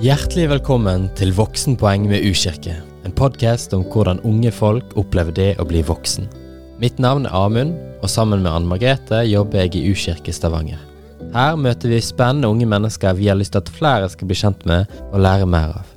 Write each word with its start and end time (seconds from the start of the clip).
Hjertelig 0.00 0.46
velkommen 0.48 1.10
til 1.18 1.34
Voksenpoeng 1.36 2.06
med 2.08 2.24
U-kirke. 2.24 2.78
En 3.04 3.12
podkast 3.12 3.74
om 3.76 3.82
hvordan 3.92 4.22
unge 4.24 4.48
folk 4.48 4.94
opplever 4.96 5.34
det 5.36 5.48
å 5.60 5.66
bli 5.68 5.82
voksen. 5.84 6.30
Mitt 6.80 6.96
navn 6.96 7.26
er 7.28 7.34
Amund, 7.36 7.74
og 8.00 8.08
sammen 8.08 8.40
med 8.40 8.54
Anne 8.54 8.70
Margrethe 8.70 9.20
jobber 9.28 9.66
jeg 9.66 9.76
i 9.76 9.92
U-kirke 9.92 10.32
Stavanger. 10.32 10.80
Her 11.36 11.60
møter 11.60 11.92
vi 11.92 12.00
spennende 12.00 12.48
unge 12.48 12.70
mennesker 12.72 13.20
vi 13.20 13.28
har 13.28 13.36
lyst 13.36 13.52
til 13.52 13.60
at 13.60 13.74
flere 13.76 14.08
skal 14.08 14.32
bli 14.32 14.40
kjent 14.40 14.64
med 14.64 14.88
og 15.10 15.20
lære 15.28 15.52
mer 15.52 15.76
av. 15.82 15.92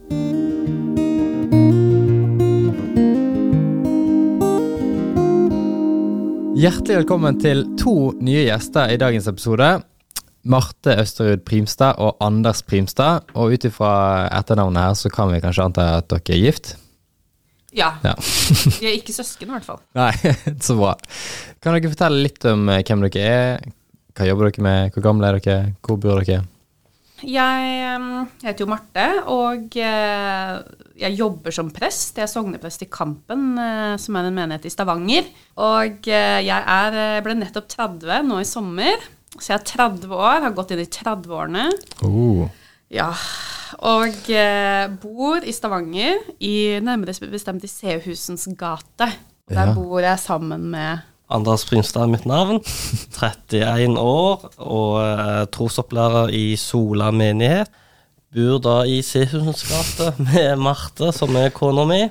Hjertelig 6.60 7.06
velkommen 7.06 7.40
til 7.40 7.64
to 7.80 8.12
nye 8.20 8.44
gjester 8.50 8.92
i 8.92 9.00
dagens 9.00 9.32
episode. 9.32 9.78
Marte 10.46 10.94
Østerud 11.02 11.42
Primstad 11.48 11.98
og 12.02 12.18
Anders 12.24 12.62
Primstad. 12.66 13.26
Og 13.34 13.56
ut 13.56 13.68
ifra 13.68 13.92
etternavnet 14.30 14.84
her, 14.84 14.98
så 15.00 15.12
kan 15.14 15.32
vi 15.34 15.42
kanskje 15.44 15.66
anta 15.66 15.88
at 15.98 16.10
dere 16.12 16.38
er 16.38 16.44
gift? 16.44 16.76
Ja. 17.76 17.96
Ja. 18.06 18.14
Vi 18.80 18.88
er 18.88 18.96
ikke 18.96 19.12
søsken, 19.12 19.50
i 19.50 19.56
hvert 19.58 19.68
fall. 19.68 19.82
Nei, 19.98 20.14
så 20.66 20.78
bra. 20.80 20.94
Kan 21.60 21.76
dere 21.76 21.92
fortelle 21.92 22.24
litt 22.24 22.46
om 22.48 22.70
eh, 22.72 22.84
hvem 22.88 23.04
dere 23.04 23.26
er? 23.28 23.72
Hva 24.16 24.28
jobber 24.30 24.48
dere 24.48 24.64
med? 24.64 24.94
Hvor 24.96 25.04
gamle 25.10 25.28
er 25.28 25.40
dere? 25.44 25.74
Hvor 25.84 26.00
bor 26.00 26.22
dere? 26.24 26.46
Jeg 27.26 27.90
heter 28.44 28.62
jo 28.64 28.70
Marte, 28.70 29.06
og 29.32 29.76
eh, 29.82 30.56
jeg 31.02 31.18
jobber 31.20 31.56
som 31.56 31.74
prest. 31.74 32.16
Jeg 32.16 32.30
er 32.30 32.32
sogneprest 32.32 32.86
i 32.86 32.90
Kampen, 32.92 33.58
eh, 33.60 33.98
som 34.00 34.16
er 34.16 34.30
en 34.30 34.40
menighet 34.40 34.70
i 34.70 34.72
Stavanger. 34.72 35.28
Og 35.60 36.08
jeg 36.08 36.62
er, 36.62 37.00
ble 37.26 37.36
nettopp 37.42 37.68
30 37.76 38.24
nå 38.30 38.40
i 38.40 38.48
sommer, 38.48 39.04
så 39.40 39.54
jeg 39.54 39.60
er 39.60 39.66
30 39.90 40.14
år, 40.16 40.42
har 40.46 40.54
gått 40.56 40.72
inn 40.76 40.82
i 40.84 40.90
30-årene. 40.92 41.66
Oh. 42.08 42.46
Ja, 42.94 43.10
og 43.84 44.30
eh, 44.32 44.86
bor 45.02 45.44
i 45.44 45.52
Stavanger, 45.56 46.22
i 46.40 46.80
nærmere 46.86 47.16
bestemt 47.32 47.66
i 47.66 47.72
Sehusens 47.72 48.48
gate. 48.58 49.10
Der 49.50 49.68
Ja. 49.68 49.74
bor 49.74 50.00
jeg 50.02 50.18
sammen 50.20 50.72
med 50.72 51.04
Anders 51.30 51.64
Brynstad 51.66 52.04
er 52.06 52.08
mitt 52.14 52.26
navn. 52.30 52.60
31 53.18 53.98
år 53.98 54.46
og 54.62 55.00
eh, 55.02 55.46
trosopplærer 55.54 56.30
i 56.34 56.56
Sola 56.56 57.12
menighet. 57.12 57.70
Bor 58.36 58.60
da 58.62 58.84
i 58.86 59.00
Sehusens 59.02 59.64
gate 59.66 60.14
med 60.30 60.56
Marte, 60.62 61.12
som 61.16 61.36
er 61.40 61.50
kona 61.56 61.86
mi, 61.90 62.02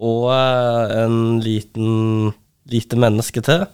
og 0.00 0.30
eh, 0.34 1.04
en 1.04 1.38
liten 1.44 2.32
lite 2.70 2.98
menneske 2.98 3.42
til. 3.42 3.64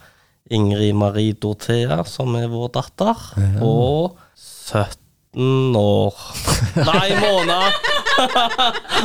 Ingrid 0.50 0.94
Marie 0.94 1.33
Dorthea, 1.34 2.05
som 2.06 2.34
er 2.39 2.47
vår 2.52 2.69
datter. 2.77 3.16
Og 3.64 4.16
17 4.36 5.75
år. 5.77 6.14
Nei, 6.86 7.08
måneder! 7.20 7.72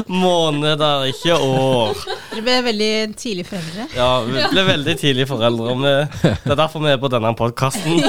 Måneder, 0.08 1.04
ikke 1.12 1.36
år. 1.36 1.98
Dere 2.32 2.44
ble 2.46 2.54
veldig 2.70 2.92
tidlig 3.20 3.44
foreldre. 3.50 3.88
Ja, 3.98 4.12
vi 4.24 4.46
ble 4.54 4.64
veldig 4.70 4.96
tidlig 5.02 5.26
foreldre. 5.28 5.74
og 5.74 5.82
vi- 5.82 6.36
Det 6.46 6.52
er 6.54 6.56
derfor 6.62 6.80
vi 6.86 6.94
er 6.94 6.98
på 7.02 7.10
denne 7.12 7.34
podkasten. 7.36 8.00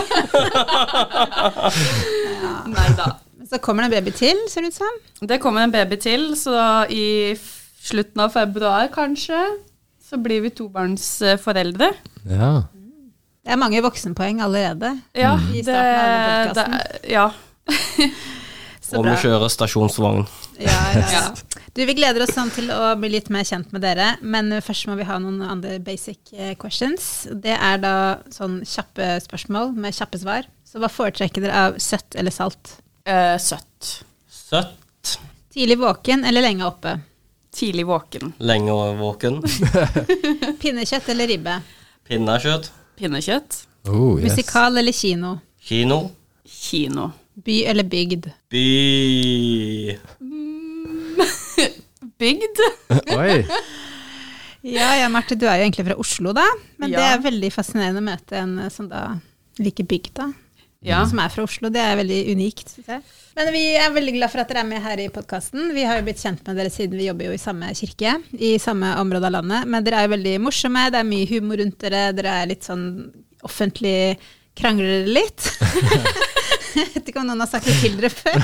Nei 2.73 2.89
da. 2.99 3.09
Så 3.51 3.59
kommer 3.61 3.83
det 3.85 3.91
en 3.91 3.97
baby 4.05 4.13
til, 4.17 4.39
ser 4.49 4.63
det 4.65 4.71
ut 4.73 4.79
som. 4.79 5.01
Det 5.29 5.41
kommer 5.43 5.65
en 5.67 5.73
baby 5.75 5.97
til, 6.01 6.31
så 6.39 6.87
i 6.91 7.35
slutten 7.83 8.21
av 8.23 8.31
februar 8.33 8.89
kanskje, 8.95 9.41
så 10.09 10.17
blir 10.23 10.41
vi 10.47 10.51
tobarnsforeldre. 10.57 11.91
Ja. 12.31 12.53
Det 13.43 13.51
er 13.51 13.59
mange 13.59 13.81
voksenpoeng 13.83 14.39
allerede. 14.45 14.93
Ja, 15.19 15.33
I 15.51 15.63
det, 15.65 15.73
starten 15.75 15.99
av 15.99 16.13
det 16.13 16.29
podcasten. 16.47 17.11
Ja. 17.11 17.25
så 18.87 19.01
Og 19.01 19.07
vi 19.09 19.15
kjører 19.25 19.51
stasjonsvogn. 19.51 20.27
Ja, 20.63 20.77
ja, 20.95 21.03
ja. 21.03 21.09
Ja. 21.17 21.25
Du, 21.73 21.81
Vi 21.89 21.95
gleder 21.97 22.23
oss 22.23 22.35
sånn 22.37 22.53
til 22.53 22.69
å 22.71 22.93
bli 23.01 23.09
litt 23.15 23.31
mer 23.33 23.47
kjent 23.49 23.71
med 23.73 23.81
dere, 23.83 24.13
men 24.21 24.53
først 24.63 24.87
må 24.91 24.95
vi 24.99 25.07
ha 25.09 25.17
noen 25.23 25.41
andre 25.43 25.79
basic 25.83 26.35
eh, 26.37 26.53
questions. 26.61 27.07
Det 27.33 27.55
er 27.57 27.81
da 27.81 27.95
sånn 28.31 28.59
kjappe 28.69 29.15
spørsmål 29.25 29.73
med 29.81 29.97
kjappe 29.97 30.21
svar. 30.21 30.47
Så 30.69 30.83
hva 30.83 30.91
foretrekker 30.93 31.43
dere 31.43 31.63
av 31.67 31.79
søtt 31.83 32.15
eller 32.21 32.35
salt? 32.35 32.77
Eh, 33.09 33.35
søtt. 33.43 33.95
Søtt. 34.29 35.17
Tidlig 35.53 35.79
våken 35.81 36.23
eller 36.29 36.45
lenge 36.45 36.69
oppe? 36.69 36.95
Tidlig 37.57 37.89
våken. 37.89 38.37
Lenge 38.45 38.77
våken. 39.01 39.41
Pinnekjøtt 40.63 41.11
eller 41.13 41.33
ribbe? 41.33 41.59
Pinnekjøtt. 42.09 42.71
Pinnekjøtt. 43.03 43.65
Oh, 43.91 44.15
yes. 44.15 44.31
Musikal 44.31 44.79
eller 44.79 44.95
kino? 44.95 45.35
Kino. 45.67 45.97
Kino. 46.47 47.09
By 47.43 47.57
eller 47.67 47.83
bygd? 47.91 48.29
By. 48.53 49.97
Bygd. 52.23 52.61
Oi. 53.19 53.41
Ja, 54.63 54.93
ja, 55.01 55.09
Marte, 55.11 55.35
du 55.35 55.49
er 55.49 55.59
jo 55.59 55.65
egentlig 55.67 55.89
fra 55.89 55.99
Oslo, 55.99 56.31
da. 56.37 56.45
Men 56.79 56.95
det 56.95 57.03
er 57.03 57.25
veldig 57.25 57.51
fascinerende 57.51 57.99
å 58.05 58.07
møte 58.07 58.39
en 58.39 58.53
eh, 58.63 58.71
som 58.71 58.87
da 58.91 59.17
liker 59.59 59.89
bygda. 59.91 60.29
Ja. 60.83 61.05
Som 61.07 61.21
er 61.23 61.31
fra 61.31 61.45
Oslo. 61.47 61.71
Det 61.73 61.81
er 61.81 61.99
veldig 62.01 62.21
unikt. 62.35 62.75
Men 63.37 63.51
vi 63.55 63.63
er 63.79 63.95
veldig 63.95 64.17
glad 64.17 64.33
for 64.33 64.43
at 64.43 64.51
dere 64.51 64.65
er 64.65 64.69
med 64.69 64.83
her 64.83 65.01
i 65.01 65.09
podkasten. 65.15 65.71
Vi 65.77 65.87
har 65.87 66.01
jo 66.01 66.07
blitt 66.09 66.21
kjent 66.21 66.43
med 66.47 66.59
dere 66.59 66.73
siden 66.75 66.99
vi 66.99 67.07
jobber 67.07 67.31
jo 67.31 67.37
i 67.37 67.41
samme 67.41 67.71
kirke, 67.79 68.19
i 68.35 68.57
samme 68.61 68.91
område 69.01 69.31
av 69.31 69.37
landet. 69.39 69.71
Men 69.71 69.87
dere 69.87 70.03
er 70.03 70.09
jo 70.09 70.15
veldig 70.17 70.37
morsomme, 70.43 70.89
det 70.93 71.01
er 71.01 71.09
mye 71.09 71.31
humor 71.31 71.63
rundt 71.63 71.79
dere. 71.87 72.05
Dere 72.19 72.39
er 72.43 72.51
litt 72.51 72.67
sånn 72.69 72.87
offentlig 73.47 74.19
Krangler 74.59 75.07
dere 75.07 75.13
litt? 75.17 75.47
Jeg 76.77 76.89
vet 76.95 77.09
ikke 77.09 77.21
om 77.21 77.29
noen 77.29 77.41
har 77.41 77.49
sagt 77.49 77.69
det 77.69 77.75
til 77.81 77.97
dere 78.01 78.09
før. 78.13 78.37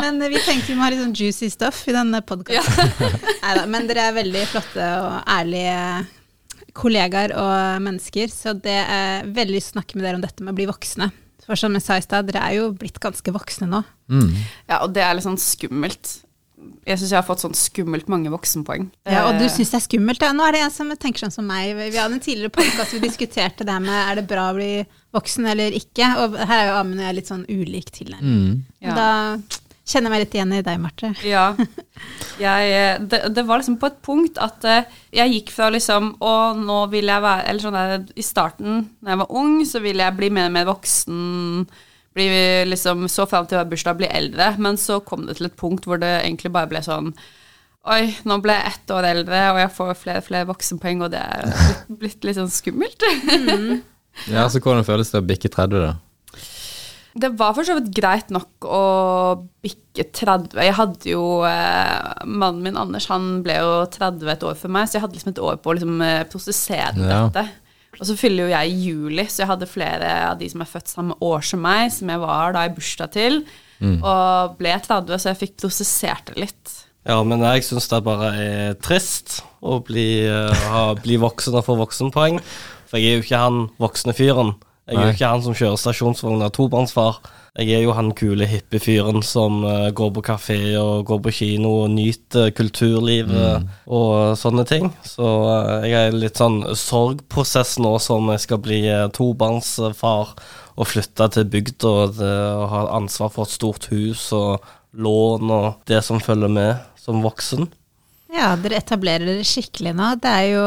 Men 0.00 0.20
vi 0.32 0.40
tenkte 0.40 0.70
vi 0.70 0.76
må 0.76 0.84
ha 0.84 0.90
litt 0.92 1.02
sånn 1.02 1.14
juicy 1.16 1.48
stuff 1.52 1.82
i 1.88 1.94
denne 1.96 2.22
podkasten. 2.24 2.92
Neida, 3.42 3.64
men 3.72 3.88
dere 3.88 4.08
er 4.08 4.16
veldig 4.16 4.44
flotte 4.52 4.88
og 5.04 5.16
ærlige 5.28 5.78
kollegaer 6.76 7.34
og 7.36 7.82
mennesker, 7.84 8.30
så 8.32 8.54
det 8.56 8.78
er 8.80 9.28
veldig 9.28 9.56
lyst 9.56 9.72
til 9.72 9.76
å 9.76 9.80
snakke 9.80 9.98
med 9.98 10.06
dere 10.06 10.18
om 10.18 10.24
dette 10.24 10.44
med 10.44 10.54
å 10.54 10.58
bli 10.58 10.68
voksne. 10.70 11.10
For 11.42 11.58
som 11.58 11.74
jeg 11.74 11.84
sa 11.84 11.98
i 11.98 12.04
stad, 12.04 12.28
dere 12.28 12.42
er 12.46 12.60
jo 12.60 12.68
blitt 12.78 13.00
ganske 13.02 13.34
voksne 13.34 13.68
nå. 13.70 13.82
Mm. 14.12 14.28
ja, 14.68 14.82
og 14.82 14.92
det 14.94 15.02
er 15.04 15.16
litt 15.16 15.26
sånn 15.26 15.40
skummelt. 15.40 16.20
Jeg 16.86 16.98
syns 16.98 17.10
jeg 17.10 17.18
har 17.18 17.26
fått 17.26 17.42
sånn 17.42 17.56
skummelt 17.58 18.06
mange 18.10 18.30
voksenpoeng. 18.30 18.86
Ja, 19.10 19.24
og 19.26 19.40
du 19.40 19.48
syns 19.50 19.72
det 19.72 19.80
er 19.80 19.84
skummelt. 19.84 20.22
Ja. 20.22 20.30
Nå 20.36 20.44
er 20.46 20.54
det 20.54 20.62
en 20.62 20.74
som 20.74 20.92
tenker 20.94 21.24
sånn 21.24 21.34
som 21.34 21.48
meg. 21.48 21.74
Vi 21.78 21.98
hadde 21.98 22.18
en 22.18 22.22
tidligere 22.22 22.54
podkast 22.54 22.94
vi 22.94 23.02
diskuterte 23.02 23.66
det 23.66 23.74
her 23.74 23.82
med 23.82 23.96
er 23.98 24.20
det 24.20 24.28
bra 24.30 24.48
å 24.52 24.56
bli 24.56 24.70
voksen 25.14 25.48
eller 25.50 25.74
ikke. 25.78 26.12
Og 26.22 26.38
her 26.38 26.54
er 26.60 26.70
jo 26.70 26.78
Amund 26.78 27.02
og 27.02 27.08
jeg 27.08 27.18
litt 27.18 27.32
sånn 27.32 27.44
ulik 27.50 27.90
tilnærming. 27.98 28.46
Mm. 28.46 28.62
Ja. 28.86 28.94
Da 28.98 29.10
kjenner 29.92 30.12
meg 30.12 30.24
litt 30.24 30.34
igjen 30.36 30.54
i 30.56 30.62
deg, 30.64 30.80
Marte. 30.80 31.12
Ja. 31.26 31.52
Jeg, 32.40 33.02
det, 33.12 33.20
det 33.36 33.44
var 33.46 33.60
liksom 33.60 33.76
på 33.80 33.90
et 33.90 33.98
punkt 34.02 34.40
at 34.42 34.64
eh, 34.66 34.88
jeg 35.14 35.34
gikk 35.36 35.52
fra 35.54 35.68
liksom 35.70 36.14
Å, 36.24 36.32
nå 36.56 36.78
vil 36.90 37.10
jeg 37.12 37.22
være 37.22 37.44
Eller 37.50 37.62
sånn 37.62 37.76
der 37.76 38.06
I 38.18 38.24
starten, 38.26 38.80
da 39.04 39.12
jeg 39.12 39.20
var 39.20 39.36
ung, 39.38 39.60
så 39.68 39.82
ville 39.84 40.06
jeg 40.06 40.16
bli 40.18 40.30
mer 40.34 40.48
og 40.48 40.56
mer 40.56 40.66
voksen. 40.70 41.20
Bli 42.16 42.26
liksom 42.72 43.06
Så 43.12 43.28
fram 43.30 43.46
til 43.46 43.60
å 43.60 43.62
ha 43.62 43.68
bursdag, 43.68 44.00
bli 44.00 44.10
eldre. 44.10 44.54
Men 44.62 44.80
så 44.80 44.98
kom 45.04 45.28
det 45.28 45.38
til 45.38 45.50
et 45.50 45.60
punkt 45.60 45.86
hvor 45.86 46.00
det 46.02 46.10
egentlig 46.24 46.52
bare 46.56 46.72
ble 46.72 46.82
sånn 46.84 47.12
Oi, 47.92 48.12
nå 48.30 48.36
ble 48.38 48.54
jeg 48.54 48.70
ett 48.76 48.92
år 48.94 49.06
eldre, 49.08 49.38
og 49.50 49.56
jeg 49.58 49.70
får 49.74 49.96
flere, 49.98 50.20
og 50.22 50.26
flere 50.28 50.46
voksenpoeng, 50.46 51.00
og 51.02 51.08
det 51.10 51.18
er 51.18 51.48
blitt, 51.48 51.88
blitt 51.98 52.28
litt 52.28 52.38
sånn 52.38 52.52
skummelt. 52.54 53.02
Ja, 54.28 54.44
så 54.52 54.60
hvordan 54.60 54.84
føles 54.86 55.08
det 55.08 55.22
å 55.22 55.24
bikke 55.24 55.48
30, 55.48 55.80
da? 55.80 55.92
Det 57.14 57.28
var 57.36 57.52
for 57.52 57.66
så 57.68 57.74
vidt 57.76 57.90
greit 57.92 58.30
nok 58.32 58.64
å 58.64 58.82
bikke 59.64 60.06
30. 60.16 60.54
Jeg 60.64 60.76
hadde 60.78 61.10
jo 61.10 61.24
eh, 61.44 62.22
Mannen 62.24 62.62
min 62.64 62.78
Anders 62.80 63.08
han 63.12 63.42
ble 63.44 63.58
jo 63.60 63.72
30 63.92 64.30
et 64.32 64.46
år 64.48 64.56
for 64.56 64.72
meg, 64.72 64.88
så 64.88 64.96
jeg 64.96 65.04
hadde 65.04 65.18
liksom 65.18 65.34
et 65.34 65.42
år 65.44 65.58
på 65.60 65.72
å 65.72 65.76
liksom, 65.76 65.98
eh, 66.06 66.22
prosessere 66.32 66.94
Ja. 66.96 67.26
dette. 67.28 67.44
Og 68.00 68.06
så 68.08 68.16
fyller 68.16 68.46
jo 68.48 68.54
jeg 68.54 68.70
i 68.72 68.86
juli, 68.88 69.26
så 69.28 69.42
jeg 69.42 69.50
hadde 69.50 69.68
flere 69.68 70.12
av 70.30 70.38
de 70.40 70.48
som 70.48 70.62
er 70.64 70.70
født 70.70 70.88
samme 70.88 71.14
år 71.20 71.44
som 71.44 71.60
meg, 71.60 71.92
som 71.92 72.08
jeg 72.08 72.22
var 72.22 72.54
da 72.56 72.64
i 72.64 72.72
bursdag 72.72 73.12
til. 73.12 73.44
Og 73.82 74.56
ble 74.56 74.72
30, 74.80 75.18
så 75.18 75.28
jeg 75.32 75.40
fikk 75.42 75.56
prosessert 75.60 76.30
det 76.30 76.36
litt. 76.38 76.72
Ja, 77.04 77.18
men 77.26 77.40
jeg 77.42 77.64
syns 77.66 77.88
det 77.90 77.98
bare 78.06 78.28
er 78.38 78.74
trist 78.78 79.40
å 79.60 79.80
bli, 79.84 80.22
uh, 80.30 80.54
ha, 80.70 80.82
bli 80.94 81.16
voksen 81.18 81.56
og 81.58 81.64
få 81.66 81.74
voksenpoeng. 81.80 82.38
For 82.86 82.96
jeg 83.02 83.10
er 83.10 83.16
jo 83.18 83.24
ikke 83.26 83.40
han 83.42 83.58
voksne 83.82 84.14
fyren. 84.14 84.54
Jeg 84.88 84.98
er 84.98 85.06
jo 85.06 85.14
ikke 85.14 85.30
han 85.30 85.42
som 85.44 85.54
kjører 85.54 85.78
stasjonsvogna 85.78 86.48
tobarnsfar. 86.50 87.20
Jeg 87.60 87.76
er 87.76 87.82
jo 87.84 87.92
han 87.92 88.08
kule, 88.16 88.46
hippe 88.48 88.80
fyren 88.80 89.20
som 89.22 89.60
uh, 89.62 89.90
går 89.94 90.10
på 90.16 90.22
kafé 90.24 90.56
og 90.80 91.04
går 91.06 91.20
på 91.26 91.34
kino 91.36 91.72
og 91.84 91.92
nyter 91.92 92.48
kulturlivet 92.56 93.68
og 93.86 94.32
sånne 94.40 94.64
ting. 94.68 94.88
Så 95.04 95.28
uh, 95.44 95.84
jeg 95.84 96.08
er 96.08 96.16
litt 96.16 96.40
sånn 96.40 96.62
sorgprosess 96.74 97.76
nå 97.84 97.94
som 98.02 98.32
jeg 98.32 98.42
skal 98.46 98.62
bli 98.64 98.80
uh, 98.88 99.06
tobarnsfar 99.12 100.32
og 100.72 100.88
flytte 100.88 101.28
til 101.36 101.50
bygda 101.52 101.92
og 101.92 102.22
og 102.22 102.66
ha 102.72 102.82
ansvar 102.96 103.30
for 103.34 103.44
et 103.44 103.54
stort 103.54 103.86
hus 103.92 104.30
og 104.34 104.64
lån 104.92 105.52
og 105.52 105.68
det 105.86 106.00
som 106.04 106.20
følger 106.24 106.50
med 106.50 106.80
som 106.98 107.22
voksen. 107.22 107.68
Ja, 108.32 108.54
dere 108.56 108.78
etablerer 108.80 109.28
dere 109.28 109.44
skikkelig 109.44 109.92
nå. 109.98 110.08
Det 110.22 110.30
er 110.32 110.46
jo 110.54 110.62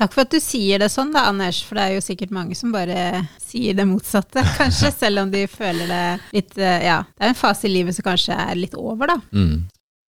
Takk 0.00 0.14
for 0.14 0.24
at 0.24 0.32
du 0.32 0.40
sier 0.40 0.80
det 0.80 0.88
sånn 0.92 1.12
da, 1.12 1.26
Anders, 1.28 1.60
for 1.66 1.78
det 1.78 1.84
er 1.84 1.98
jo 1.98 2.04
sikkert 2.04 2.32
mange 2.32 2.56
som 2.58 2.72
bare 2.72 3.26
sier 3.42 3.76
det 3.76 3.86
motsatte, 3.88 4.44
kanskje, 4.60 4.94
selv 4.96 5.26
om 5.26 5.34
de 5.34 5.44
føler 5.50 5.92
det 5.92 6.06
litt 6.32 6.56
eh, 6.58 6.88
Ja, 6.88 7.02
det 7.12 7.28
er 7.28 7.34
en 7.34 7.38
fase 7.38 7.68
i 7.68 7.74
livet 7.74 7.98
som 7.98 8.08
kanskje 8.08 8.38
er 8.38 8.58
litt 8.58 8.76
over, 8.78 9.12
da. 9.12 9.20
Mm. 9.36 9.68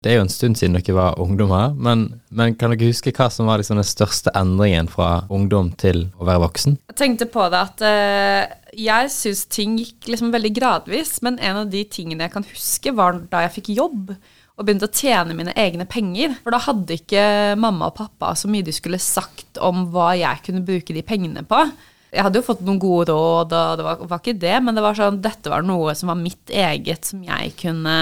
Det 0.04 0.12
er 0.12 0.20
jo 0.20 0.26
en 0.28 0.32
stund 0.32 0.58
siden 0.60 0.78
dere 0.78 0.94
var 0.94 1.18
ungdommer, 1.22 1.74
men, 1.74 2.04
men 2.30 2.54
kan 2.58 2.74
dere 2.74 2.90
huske 2.90 3.14
hva 3.18 3.32
som 3.34 3.50
var 3.50 3.62
liksom 3.62 3.80
den 3.80 3.88
største 3.88 4.34
endringen 4.38 4.90
fra 4.94 5.26
ungdom 5.34 5.72
til 5.82 6.06
å 6.22 6.28
være 6.28 6.44
voksen? 6.46 6.78
Jeg 6.94 7.00
tenkte 7.02 7.28
på 7.34 7.48
det 7.50 7.62
at 7.64 7.82
uh, 7.82 8.72
jeg 8.78 9.10
syns 9.14 9.42
ting 9.50 9.74
gikk 9.82 10.10
liksom 10.14 10.30
veldig 10.36 10.54
gradvis, 10.54 11.16
men 11.26 11.42
en 11.42 11.64
av 11.64 11.72
de 11.74 11.82
tingene 11.90 12.28
jeg 12.28 12.36
kan 12.36 12.46
huske, 12.46 12.94
var 12.94 13.18
da 13.32 13.48
jeg 13.48 13.56
fikk 13.58 13.72
jobb 13.74 14.14
og 14.58 14.66
begynte 14.66 14.88
å 14.90 14.94
tjene 14.94 15.36
mine 15.38 15.54
egne 15.58 15.86
penger. 15.90 16.34
For 16.42 16.54
da 16.54 16.62
hadde 16.66 16.98
ikke 16.98 17.24
mamma 17.62 17.92
og 17.92 17.98
pappa 18.00 18.34
så 18.38 18.50
mye 18.50 18.66
de 18.66 18.74
skulle 18.74 19.00
sagt 19.02 19.60
om 19.62 19.86
hva 19.94 20.14
jeg 20.18 20.42
kunne 20.48 20.66
bruke 20.66 20.96
de 20.96 21.06
pengene 21.06 21.46
på. 21.48 21.62
Jeg 22.10 22.24
hadde 22.26 22.40
jo 22.40 22.48
fått 22.48 22.64
noen 22.66 22.80
gode 22.82 23.14
råd, 23.14 23.54
og 23.54 23.78
det 23.78 23.86
var, 23.86 24.02
var 24.10 24.22
ikke 24.24 24.40
det, 24.42 24.56
men 24.64 24.78
det 24.78 24.84
var 24.86 24.98
sånn, 24.98 25.22
dette 25.22 25.52
var 25.52 25.66
noe 25.66 25.94
som 25.98 26.10
var 26.10 26.18
mitt 26.18 26.50
eget, 26.50 27.06
som 27.06 27.22
jeg 27.26 27.52
kunne 27.60 27.98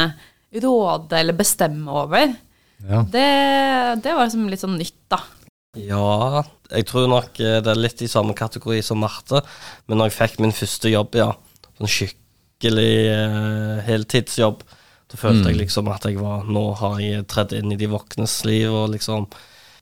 råde 0.64 1.20
eller 1.20 1.36
bestemme 1.36 1.92
over. 1.92 2.30
Ja. 2.86 3.02
Det, 3.02 3.26
det 4.06 4.14
var 4.14 4.28
liksom 4.28 4.46
litt 4.52 4.62
sånn 4.62 4.78
nytt, 4.80 5.00
da. 5.12 5.20
Ja, 5.76 6.46
jeg 6.72 6.88
tror 6.88 7.10
nok 7.12 7.40
eh, 7.44 7.60
det 7.64 7.74
er 7.74 7.82
litt 7.82 8.04
i 8.06 8.08
samme 8.08 8.36
kategori 8.38 8.80
som 8.86 9.02
Marte. 9.04 9.42
Men 9.90 10.00
når 10.00 10.12
jeg 10.12 10.18
fikk 10.20 10.40
min 10.46 10.56
første 10.56 10.92
jobb, 10.94 11.18
ja, 11.20 11.34
sånn 11.76 11.92
skikkelig 11.92 12.94
uh, 13.12 13.84
heltidsjobb, 13.90 14.64
da 15.12 15.20
følte 15.20 15.52
jeg 15.52 15.60
liksom 15.60 15.90
at 15.94 16.08
jeg 16.08 16.18
var 16.18 16.48
Nå 16.50 16.64
har 16.80 16.96
jeg 17.04 17.28
tredd 17.30 17.54
inn 17.54 17.74
i 17.74 17.78
de 17.78 17.90
voksnes 17.92 18.40
liv, 18.48 18.72
og 18.74 18.90
liksom 18.96 19.28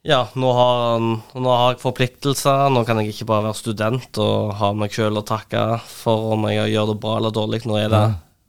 Ja, 0.03 0.25
nå 0.35 0.49
har, 0.51 0.99
nå 0.99 1.53
har 1.55 1.69
jeg 1.71 1.79
forpliktelser. 1.79 2.67
Nå 2.75 2.81
kan 2.83 2.99
jeg 2.99 3.13
ikke 3.13 3.29
bare 3.29 3.45
være 3.45 3.55
student 3.61 4.19
og 4.19 4.51
ha 4.59 4.73
meg 4.75 4.91
sjøl 4.91 5.21
å 5.21 5.23
takke 5.23 5.79
for 5.87 6.33
om 6.35 6.43
jeg 6.51 6.73
gjør 6.73 6.91
det 6.91 6.99
bra 7.05 7.17
eller 7.21 7.31
dårlig. 7.31 7.61
Nå 7.63 7.79
er 7.79 7.87
det 7.93 8.03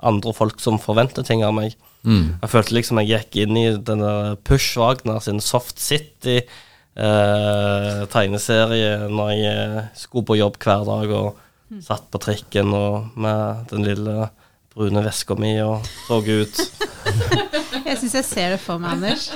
andre 0.05 0.35
folk 0.35 0.59
som 0.61 0.81
forventer 0.83 1.23
ting 1.23 1.45
av 1.47 1.55
meg. 1.55 1.77
Mm. 2.03 2.41
Jeg 2.43 2.51
følte 2.53 2.75
liksom 2.77 3.01
jeg 3.01 3.13
gikk 3.13 3.39
inn 3.45 3.57
i 3.57 3.69
denne 3.79 4.35
Push 4.45 4.75
Wagner 4.83 5.23
sin 5.25 5.39
Soft 5.41 5.79
City 5.81 6.41
eh, 6.43 8.03
tegneserie 8.13 9.09
når 9.09 9.31
jeg 9.39 9.85
skulle 10.03 10.29
på 10.29 10.37
jobb 10.43 10.59
hver 10.61 10.85
dag 10.91 11.15
og 11.17 11.81
satt 11.83 12.11
på 12.13 12.21
trikken 12.23 12.75
og 12.77 13.15
med 13.19 13.71
den 13.71 13.87
lille 13.87 14.29
brune 14.75 15.03
veska 15.05 15.37
mi 15.39 15.55
og 15.63 15.87
så 16.07 16.21
ut. 16.21 16.63
Jeg 17.85 18.01
syns 18.01 18.15
jeg 18.17 18.27
ser 18.27 18.55
det 18.55 18.61
for 18.63 18.81
meg, 18.81 18.97
Anders. 18.97 19.29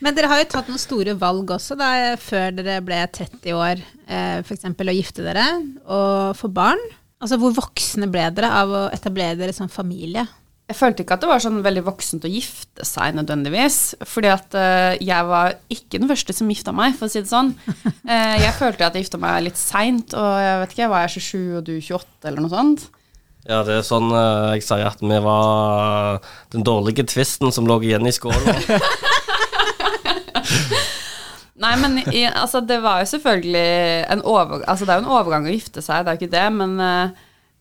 Men 0.00 0.16
dere 0.16 0.28
har 0.30 0.40
jo 0.42 0.48
tatt 0.52 0.68
noen 0.70 0.80
store 0.80 1.14
valg 1.18 1.50
også, 1.54 1.76
da, 1.78 2.16
før 2.20 2.52
dere 2.56 2.78
ble 2.84 2.98
30 3.16 3.56
år, 3.56 3.80
eh, 4.08 4.40
f.eks. 4.44 4.66
å 4.68 4.94
gifte 4.96 5.24
dere 5.24 5.46
og 5.84 6.36
få 6.38 6.50
barn. 6.52 6.80
Altså, 7.20 7.36
Hvor 7.40 7.56
voksne 7.56 8.08
ble 8.12 8.26
dere 8.36 8.52
av 8.60 8.72
å 8.72 8.82
etablere 8.94 9.38
dere 9.40 9.56
som 9.56 9.68
familie? 9.72 10.24
Jeg 10.70 10.78
følte 10.78 11.02
ikke 11.02 11.16
at 11.16 11.24
det 11.24 11.28
var 11.32 11.42
sånn 11.42 11.58
veldig 11.64 11.82
voksent 11.88 12.24
å 12.24 12.30
gifte 12.30 12.84
seg 12.86 13.16
nødvendigvis. 13.18 13.78
Fordi 14.06 14.30
at 14.30 14.54
eh, 14.54 15.00
jeg 15.02 15.26
var 15.26 15.56
ikke 15.74 15.98
den 15.98 16.10
første 16.12 16.36
som 16.36 16.52
gifta 16.52 16.74
meg, 16.76 16.94
for 16.96 17.08
å 17.08 17.12
si 17.12 17.24
det 17.24 17.32
sånn. 17.32 17.52
Eh, 18.10 18.36
jeg 18.42 18.54
følte 18.56 18.86
at 18.86 18.96
jeg 18.96 19.04
gifta 19.04 19.20
meg 19.22 19.44
litt 19.48 19.58
seint, 19.58 20.14
og 20.18 20.30
jeg 20.40 20.62
vet 20.62 20.72
ikke, 20.76 20.88
var 20.90 21.04
jeg 21.04 21.20
27 21.20 21.58
og 21.58 21.66
du 21.66 21.74
28 21.76 22.30
eller 22.30 22.46
noe 22.46 22.54
sånt? 22.54 22.88
Ja, 23.48 23.62
det 23.64 23.78
er 23.78 23.86
sånn 23.86 24.10
eh, 24.12 24.58
jeg 24.58 24.66
sier 24.66 24.84
at 24.90 25.00
vi 25.00 25.20
var 25.24 26.20
den 26.52 26.64
dårlige 26.66 27.06
tvisten 27.08 27.52
som 27.54 27.68
lå 27.68 27.78
igjen 27.86 28.08
i 28.08 28.12
skåla. 28.12 28.56
Nei, 31.60 31.74
men 31.76 31.98
i, 32.08 32.24
altså, 32.24 32.62
det 32.64 32.78
var 32.80 33.02
jo 33.02 33.08
selvfølgelig 33.10 33.64
en 34.14 34.22
over, 34.24 34.62
altså, 34.64 34.86
Det 34.86 34.94
er 34.94 35.00
jo 35.00 35.04
en 35.04 35.16
overgang 35.18 35.48
å 35.48 35.52
gifte 35.52 35.82
seg, 35.84 36.04
det 36.04 36.12
er 36.12 36.16
jo 36.16 36.22
ikke 36.22 36.36
det, 36.36 36.46
men 36.56 36.78
eh, 36.84 37.18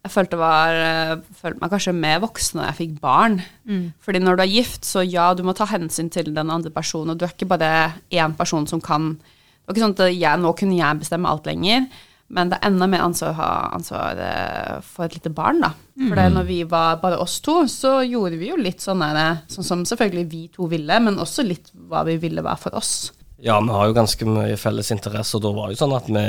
jeg 0.07 0.13
følte, 0.13 0.39
var, 0.39 0.75
eh, 0.79 1.15
følte 1.41 1.59
meg 1.59 1.73
kanskje 1.73 1.95
mer 1.97 2.21
voksen 2.23 2.59
når 2.59 2.69
jeg 2.69 2.77
fikk 2.77 2.93
barn. 3.03 3.41
Fordi 4.05 4.21
når 4.23 4.39
du 4.39 4.43
er 4.45 4.53
gift, 4.53 4.87
så 4.87 5.03
ja, 5.03 5.33
du 5.35 5.43
må 5.43 5.55
ta 5.55 5.67
hensyn 5.67 6.07
til 6.11 6.31
den 6.35 6.53
andre 6.53 6.71
personen, 6.71 7.11
og 7.11 7.19
du 7.19 7.27
er 7.27 7.33
ikke 7.35 7.49
bare 7.51 7.71
én 8.15 8.35
person 8.39 8.67
som 8.67 8.79
kan 8.83 9.17
Det 9.19 9.67
var 9.67 9.75
ikke 9.75 9.83
sånn 9.85 9.97
at 9.99 10.15
jeg, 10.15 10.39
nå 10.41 10.53
kunne 10.57 10.79
jeg 10.79 10.99
bestemme 11.03 11.29
alt 11.29 11.45
lenger, 11.45 11.83
men 12.29 12.51
det 12.51 12.59
er 12.59 12.69
enda 12.69 12.85
mer 12.89 13.03
ansvar 13.03 13.31
å 13.33 13.37
ha 13.39 13.51
ansvar 13.73 14.19
eh, 14.21 14.75
for 14.85 15.07
et 15.07 15.15
lite 15.17 15.31
barn, 15.33 15.63
da. 15.63 15.71
For 15.97 16.15
mm. 16.15 16.35
når 16.35 16.45
vi 16.47 16.59
var 16.69 16.99
bare 17.01 17.17
oss 17.19 17.39
to, 17.45 17.63
så 17.67 17.99
gjorde 18.05 18.37
vi 18.39 18.51
jo 18.51 18.59
litt 18.59 18.83
sånn 18.85 19.01
der, 19.01 19.41
sånn 19.51 19.67
som 19.67 19.85
selvfølgelig 19.87 20.25
vi 20.29 20.43
to 20.53 20.69
ville, 20.71 20.99
men 21.03 21.17
også 21.19 21.45
litt 21.47 21.73
hva 21.89 22.05
vi 22.07 22.19
ville 22.21 22.45
være 22.45 22.61
for 22.61 22.77
oss. 22.79 22.93
Ja, 23.41 23.57
vi 23.63 23.73
har 23.73 23.89
jo 23.89 23.97
ganske 23.97 24.27
mye 24.29 24.59
felles 24.59 24.91
interesse, 24.93 25.37
og 25.37 25.45
da 25.47 25.53
var 25.55 25.67
det 25.67 25.77
jo 25.77 25.81
sånn 25.83 25.97
at 25.97 26.09
vi 26.11 26.25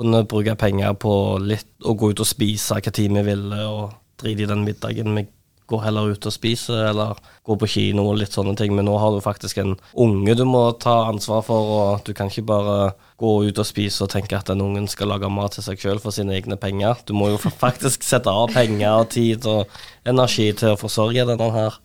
kunne 0.00 0.22
bruke 0.28 0.56
penger 0.60 0.94
på 1.00 1.14
litt 1.44 1.88
å 1.88 1.96
gå 1.96 2.12
ut 2.12 2.22
og 2.22 2.28
spise 2.28 2.76
hva 2.76 2.92
tid 2.92 3.16
vi 3.16 3.24
ville, 3.32 3.64
og 3.64 3.96
drite 4.20 4.44
i 4.44 4.50
den 4.50 4.64
middagen. 4.66 5.16
Vi 5.16 5.26
går 5.70 5.84
heller 5.86 6.10
ut 6.12 6.26
og 6.26 6.34
spiser, 6.34 6.88
eller 6.90 7.18
går 7.46 7.58
på 7.62 7.68
kino 7.70 8.08
og 8.10 8.18
litt 8.20 8.34
sånne 8.34 8.56
ting. 8.58 8.74
Men 8.76 8.88
nå 8.90 8.96
har 8.98 9.14
du 9.14 9.20
faktisk 9.24 9.60
en 9.62 9.76
unge 9.94 10.34
du 10.38 10.44
må 10.48 10.64
ta 10.82 10.96
ansvar 11.10 11.44
for, 11.46 11.70
og 11.78 12.04
du 12.06 12.12
kan 12.16 12.30
ikke 12.32 12.46
bare 12.50 12.76
gå 13.20 13.32
ut 13.48 13.62
og 13.62 13.68
spise 13.68 14.04
og 14.04 14.12
tenke 14.12 14.38
at 14.38 14.50
den 14.50 14.62
ungen 14.64 14.88
skal 14.90 15.12
lage 15.12 15.30
mat 15.30 15.54
til 15.56 15.66
seg 15.66 15.80
sjøl 15.82 16.02
for 16.02 16.14
sine 16.16 16.34
egne 16.38 16.58
penger. 16.60 17.00
Du 17.06 17.14
må 17.16 17.30
jo 17.32 17.40
faktisk 17.64 18.04
sette 18.06 18.32
av 18.32 18.50
penger 18.54 18.90
og 19.04 19.10
tid 19.14 19.46
og 19.50 19.80
energi 20.08 20.50
til 20.58 20.74
å 20.74 20.80
forsørge 20.80 21.26
denne 21.32 21.50
her 21.54 21.80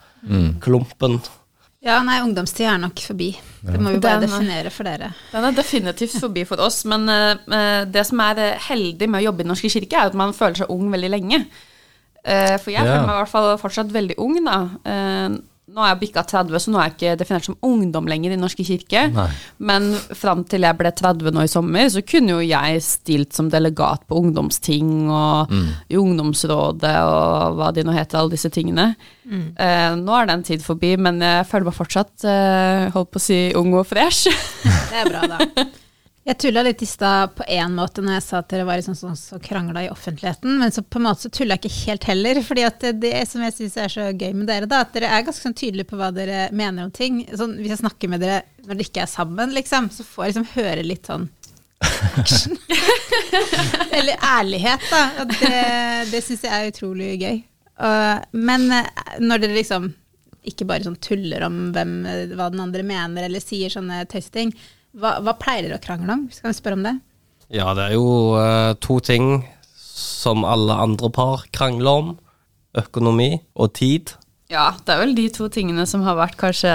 klumpen. 0.63 1.19
Ja, 1.85 1.99
nei, 2.01 2.17
ungdomstid 2.25 2.65
er 2.65 2.79
nok 2.81 2.97
forbi. 3.05 3.27
Det 3.61 3.77
må 3.77 3.91
vi 3.93 3.99
bare 4.01 4.23
Den 4.23 4.31
er- 4.31 4.39
definere 4.39 4.71
for 4.73 4.87
dere. 4.87 5.11
Den 5.31 5.43
er 5.45 5.51
definitivt 5.53 6.15
forbi 6.17 6.43
for 6.49 6.57
oss, 6.65 6.79
men 6.89 7.05
uh, 7.05 7.85
det 7.85 8.05
som 8.07 8.19
er 8.25 8.41
eh, 8.41 8.63
heldig 8.71 9.05
med 9.09 9.21
å 9.21 9.25
jobbe 9.27 9.43
i 9.43 9.45
Den 9.45 9.51
norske 9.53 9.69
kirke, 9.69 9.93
er 9.99 10.09
at 10.09 10.17
man 10.17 10.33
føler 10.33 10.63
seg 10.63 10.71
ung 10.73 10.89
veldig 10.89 11.11
lenge. 11.13 11.43
Eh, 12.25 12.55
for 12.57 12.73
jeg 12.73 12.81
yeah. 12.81 12.95
føler 12.95 13.05
meg 13.05 13.17
i 13.17 13.19
hvert 13.23 13.35
fall 13.35 13.51
fortsatt 13.61 13.91
veldig 13.93 14.17
ung, 14.23 14.39
da. 14.45 14.61
Uh, 14.81 15.35
nå 15.75 15.81
er 15.83 15.91
jeg 15.91 15.99
bikka 16.05 16.21
30, 16.29 16.61
så 16.61 16.71
nå 16.71 16.79
er 16.79 16.87
jeg 16.87 16.93
ikke 16.93 17.13
definert 17.19 17.47
som 17.47 17.57
ungdom 17.65 18.05
lenger 18.07 18.31
i 18.31 18.37
norske 18.39 18.63
kirke. 18.63 19.01
Nei. 19.11 19.25
Men 19.65 19.89
fram 20.15 20.43
til 20.47 20.63
jeg 20.63 20.77
ble 20.79 20.91
30 20.93 21.33
nå 21.35 21.43
i 21.43 21.51
sommer, 21.51 21.89
så 21.91 22.03
kunne 22.05 22.37
jo 22.37 22.45
jeg 22.45 22.83
stilt 22.85 23.35
som 23.35 23.49
delegat 23.51 24.05
på 24.07 24.19
ungdomsting 24.21 25.09
og 25.09 25.51
i 25.91 25.97
ungdomsrådet 25.99 26.93
og 27.09 27.57
hva 27.59 27.71
de 27.75 27.83
nå 27.83 27.95
heter, 27.97 28.21
alle 28.21 28.37
disse 28.37 28.53
tingene. 28.53 28.91
Eh, 29.25 29.97
nå 29.99 30.15
er 30.15 30.29
den 30.29 30.45
tid 30.47 30.63
forbi, 30.63 30.93
men 31.01 31.19
jeg 31.25 31.49
føler 31.49 31.67
meg 31.67 31.79
fortsatt 31.81 32.29
uh, 32.29 32.93
holdt 32.95 33.11
på 33.11 33.23
å 33.23 33.25
si 33.25 33.41
ung 33.57 33.73
og 33.75 33.89
fresh. 33.89 34.29
Det 34.93 35.01
er 35.01 35.11
bra, 35.11 35.25
da. 35.33 35.65
Jeg 36.25 36.39
tulla 36.41 36.63
litt 36.65 36.81
i 36.81 36.87
stad 36.89 37.35
på 37.37 37.45
én 37.53 37.75
måte 37.77 38.01
når 38.01 38.15
jeg 38.15 38.23
sa 38.25 38.39
at 38.41 38.47
dere 38.49 38.63
var 38.65 38.79
liksom 38.79 38.95
sånn 38.97 39.17
som 39.19 39.41
krangla 39.45 39.83
i 39.85 39.89
offentligheten, 39.93 40.55
men 40.57 40.71
så 40.73 40.81
på 40.81 40.97
en 40.97 41.05
måte 41.05 41.27
så 41.27 41.29
tulla 41.29 41.53
jeg 41.53 41.69
ikke 41.69 41.91
helt 41.91 42.07
heller. 42.09 42.39
fordi 42.41 42.63
at 42.65 42.79
det, 42.81 42.93
det 43.03 43.11
som 43.29 43.43
jeg 43.45 43.53
syns 43.53 43.75
er 43.77 43.91
så 43.93 44.07
gøy 44.09 44.31
med 44.33 44.47
dere, 44.49 44.65
da, 44.65 44.79
at 44.81 44.95
dere 44.95 45.11
er 45.13 45.27
ganske 45.27 45.45
sånn 45.45 45.53
tydelige 45.53 45.91
på 45.91 45.99
hva 45.99 46.07
dere 46.15 46.47
mener 46.49 46.87
om 46.87 46.93
ting. 46.95 47.19
Sånn, 47.29 47.53
hvis 47.59 47.75
jeg 47.75 47.83
snakker 47.83 48.09
med 48.09 48.25
dere 48.25 48.39
når 48.63 48.71
dere 48.73 48.87
ikke 48.87 49.03
er 49.03 49.11
sammen, 49.11 49.53
liksom, 49.53 49.91
så 49.93 50.05
får 50.07 50.25
jeg 50.25 50.33
liksom 50.33 50.47
høre 50.55 50.85
litt 50.87 51.11
sånn 51.11 51.27
action. 52.17 52.57
Eller 53.99 54.17
ærlighet, 54.17 54.87
da. 54.89 55.03
Og 55.21 55.35
det, 55.35 55.59
det 56.09 56.23
syns 56.25 56.47
jeg 56.47 56.55
er 56.55 56.71
utrolig 56.71 57.11
gøy. 57.21 57.43
Og, 57.85 58.25
men 58.49 58.65
eh, 58.73 58.89
når 59.21 59.45
dere 59.45 59.59
liksom 59.59 59.91
ikke 60.45 60.65
bare 60.69 60.85
sånn 60.87 60.97
tuller 61.01 61.45
om 61.45 61.67
hvem, 61.75 61.93
hva 62.33 62.49
den 62.49 62.65
andre 62.65 62.81
mener, 62.85 63.27
eller 63.27 63.41
sier 63.43 63.69
sånne 63.73 64.03
tøyseting, 64.09 64.55
hva, 64.95 65.17
hva 65.23 65.35
pleier 65.39 65.67
dere 65.67 65.79
å 65.79 65.83
krangle 65.83 66.15
om? 66.15 66.25
Skal 66.33 66.51
vi 66.51 66.57
spørre 66.57 66.79
om 66.79 66.85
det? 66.85 66.95
Ja, 67.53 67.71
det 67.77 67.89
er 67.89 67.95
jo 67.97 68.35
eh, 68.39 68.73
to 68.81 68.99
ting 69.05 69.43
som 69.75 70.45
alle 70.47 70.75
andre 70.81 71.11
par 71.13 71.45
krangler 71.55 72.01
om. 72.01 72.13
Økonomi 72.75 73.37
og 73.55 73.71
tid. 73.77 74.11
Ja, 74.51 74.73
det 74.83 74.93
er 74.93 74.99
vel 75.01 75.15
de 75.17 75.29
to 75.33 75.47
tingene 75.53 75.85
som 75.89 76.03
har 76.05 76.17
vært 76.19 76.35
kanskje 76.37 76.73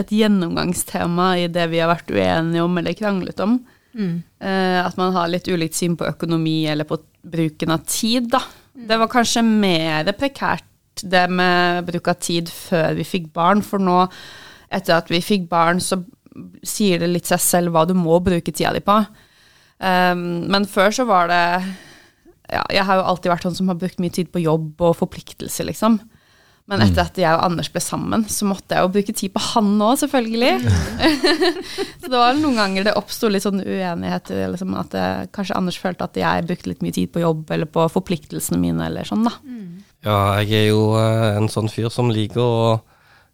et 0.00 0.10
gjennomgangstema 0.14 1.34
i 1.42 1.50
det 1.52 1.66
vi 1.70 1.82
har 1.82 1.90
vært 1.92 2.10
uenige 2.10 2.64
om 2.64 2.80
eller 2.80 2.96
kranglet 2.98 3.42
om. 3.44 3.58
Eh, 3.92 4.78
at 4.80 4.96
man 4.96 5.12
har 5.12 5.30
litt 5.30 5.48
ulikt 5.52 5.76
syn 5.76 5.98
på 6.00 6.08
økonomi 6.08 6.64
eller 6.70 6.88
på 6.88 6.98
bruken 7.22 7.74
av 7.74 7.84
tid, 7.86 8.30
da. 8.32 8.40
Det 8.72 8.96
var 8.98 9.10
kanskje 9.12 9.44
mer 9.44 10.08
prekært 10.16 10.68
det 11.02 11.26
med 11.32 11.84
bruk 11.88 12.08
av 12.08 12.18
tid 12.20 12.50
før 12.52 12.96
vi 12.96 13.04
fikk 13.06 13.30
barn, 13.36 13.62
for 13.64 13.82
nå, 13.82 14.06
etter 14.72 14.96
at 14.96 15.12
vi 15.12 15.20
fikk 15.24 15.48
barn, 15.50 15.80
så 15.80 16.00
sier 16.66 17.02
det 17.02 17.10
litt 17.10 17.28
seg 17.28 17.42
selv 17.42 17.74
hva 17.74 17.84
du 17.88 17.94
må 17.98 18.18
bruke 18.24 18.52
tida 18.52 18.72
di 18.74 18.82
på. 18.84 18.98
Um, 19.82 20.46
men 20.52 20.68
før 20.70 20.94
så 20.94 21.06
var 21.08 21.26
det 21.26 21.42
ja, 22.52 22.60
Jeg 22.70 22.84
har 22.86 23.00
jo 23.00 23.06
alltid 23.10 23.32
vært 23.32 23.46
sånn 23.48 23.56
som 23.56 23.70
har 23.72 23.78
brukt 23.80 23.98
mye 23.98 24.14
tid 24.14 24.28
på 24.30 24.44
jobb 24.44 24.82
og 24.84 24.98
forpliktelse, 25.00 25.64
liksom. 25.66 25.98
Men 26.70 26.84
etter 26.84 27.02
at 27.02 27.16
jeg 27.18 27.34
og 27.34 27.42
Anders 27.42 27.68
ble 27.74 27.80
sammen, 27.82 28.22
så 28.30 28.46
måtte 28.46 28.76
jeg 28.76 28.84
jo 28.84 28.90
bruke 28.94 29.14
tid 29.18 29.32
på 29.34 29.40
han 29.42 29.72
òg, 29.82 29.96
selvfølgelig. 29.98 30.52
så 32.00 32.06
det 32.06 32.20
var 32.20 32.38
noen 32.38 32.60
ganger 32.60 32.86
det 32.86 32.94
oppsto 32.96 33.28
litt 33.32 33.42
sånn 33.44 33.60
uenigheter, 33.64 34.44
liksom 34.52 34.76
at 34.78 34.92
det, 34.94 35.08
kanskje 35.34 35.58
Anders 35.58 35.80
følte 35.82 36.06
at 36.06 36.20
jeg 36.22 36.46
brukte 36.46 36.70
litt 36.70 36.84
mye 36.86 36.94
tid 36.94 37.10
på 37.12 37.24
jobb 37.24 37.50
eller 37.52 37.66
på 37.66 37.88
forpliktelsene 37.92 38.60
mine 38.62 38.86
eller 38.86 39.08
sånn, 39.08 39.26
da. 39.26 39.34
Ja, 40.06 40.16
jeg 40.42 40.54
er 40.60 40.68
jo 40.70 40.86
eh, 40.98 41.36
en 41.38 41.50
sånn 41.50 41.70
fyr 41.70 41.90
som 41.92 42.08
liker 42.14 42.42
å 42.42 42.56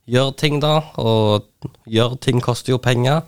gjøre 0.09 0.35
ting, 0.41 0.59
da. 0.65 0.81
Og 1.01 1.69
gjør 1.89 2.17
ting 2.25 2.43
koster 2.45 2.75
jo 2.75 2.81
penger. 2.83 3.23